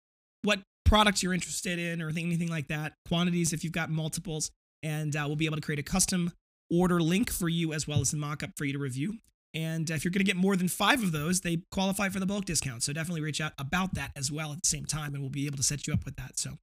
what 0.42 0.60
products 0.84 1.22
you're 1.22 1.34
interested 1.34 1.78
in 1.78 2.00
or 2.00 2.08
anything 2.08 2.48
like 2.48 2.68
that, 2.68 2.94
quantities 3.06 3.52
if 3.52 3.62
you've 3.62 3.72
got 3.72 3.90
multiples, 3.90 4.50
and 4.82 5.14
uh, 5.14 5.24
we'll 5.26 5.36
be 5.36 5.46
able 5.46 5.56
to 5.56 5.62
create 5.62 5.78
a 5.78 5.82
custom 5.82 6.32
order 6.72 7.00
link 7.00 7.30
for 7.30 7.48
you 7.48 7.72
as 7.72 7.86
well 7.86 8.00
as 8.00 8.12
a 8.12 8.16
mock 8.16 8.42
up 8.42 8.50
for 8.56 8.64
you 8.64 8.72
to 8.72 8.78
review. 8.78 9.18
And 9.52 9.90
if 9.90 10.04
you're 10.04 10.12
going 10.12 10.24
to 10.24 10.32
get 10.32 10.36
more 10.36 10.54
than 10.54 10.68
five 10.68 11.02
of 11.02 11.10
those, 11.10 11.40
they 11.40 11.62
qualify 11.72 12.08
for 12.08 12.20
the 12.20 12.26
bulk 12.26 12.44
discount. 12.44 12.84
So 12.84 12.92
definitely 12.92 13.20
reach 13.20 13.40
out 13.40 13.52
about 13.58 13.94
that 13.94 14.12
as 14.14 14.30
well 14.30 14.52
at 14.52 14.62
the 14.62 14.68
same 14.68 14.84
time, 14.84 15.12
and 15.14 15.22
we'll 15.22 15.30
be 15.30 15.46
able 15.46 15.56
to 15.56 15.62
set 15.62 15.86
you 15.86 15.92
up 15.92 16.04
with 16.04 16.16
that. 16.16 16.38
So 16.38 16.58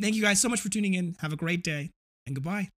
thank 0.00 0.14
you 0.14 0.22
guys 0.22 0.40
so 0.40 0.48
much 0.48 0.60
for 0.60 0.70
tuning 0.70 0.94
in. 0.94 1.16
Have 1.20 1.32
a 1.32 1.36
great 1.36 1.62
day, 1.62 1.90
and 2.26 2.34
goodbye. 2.34 2.70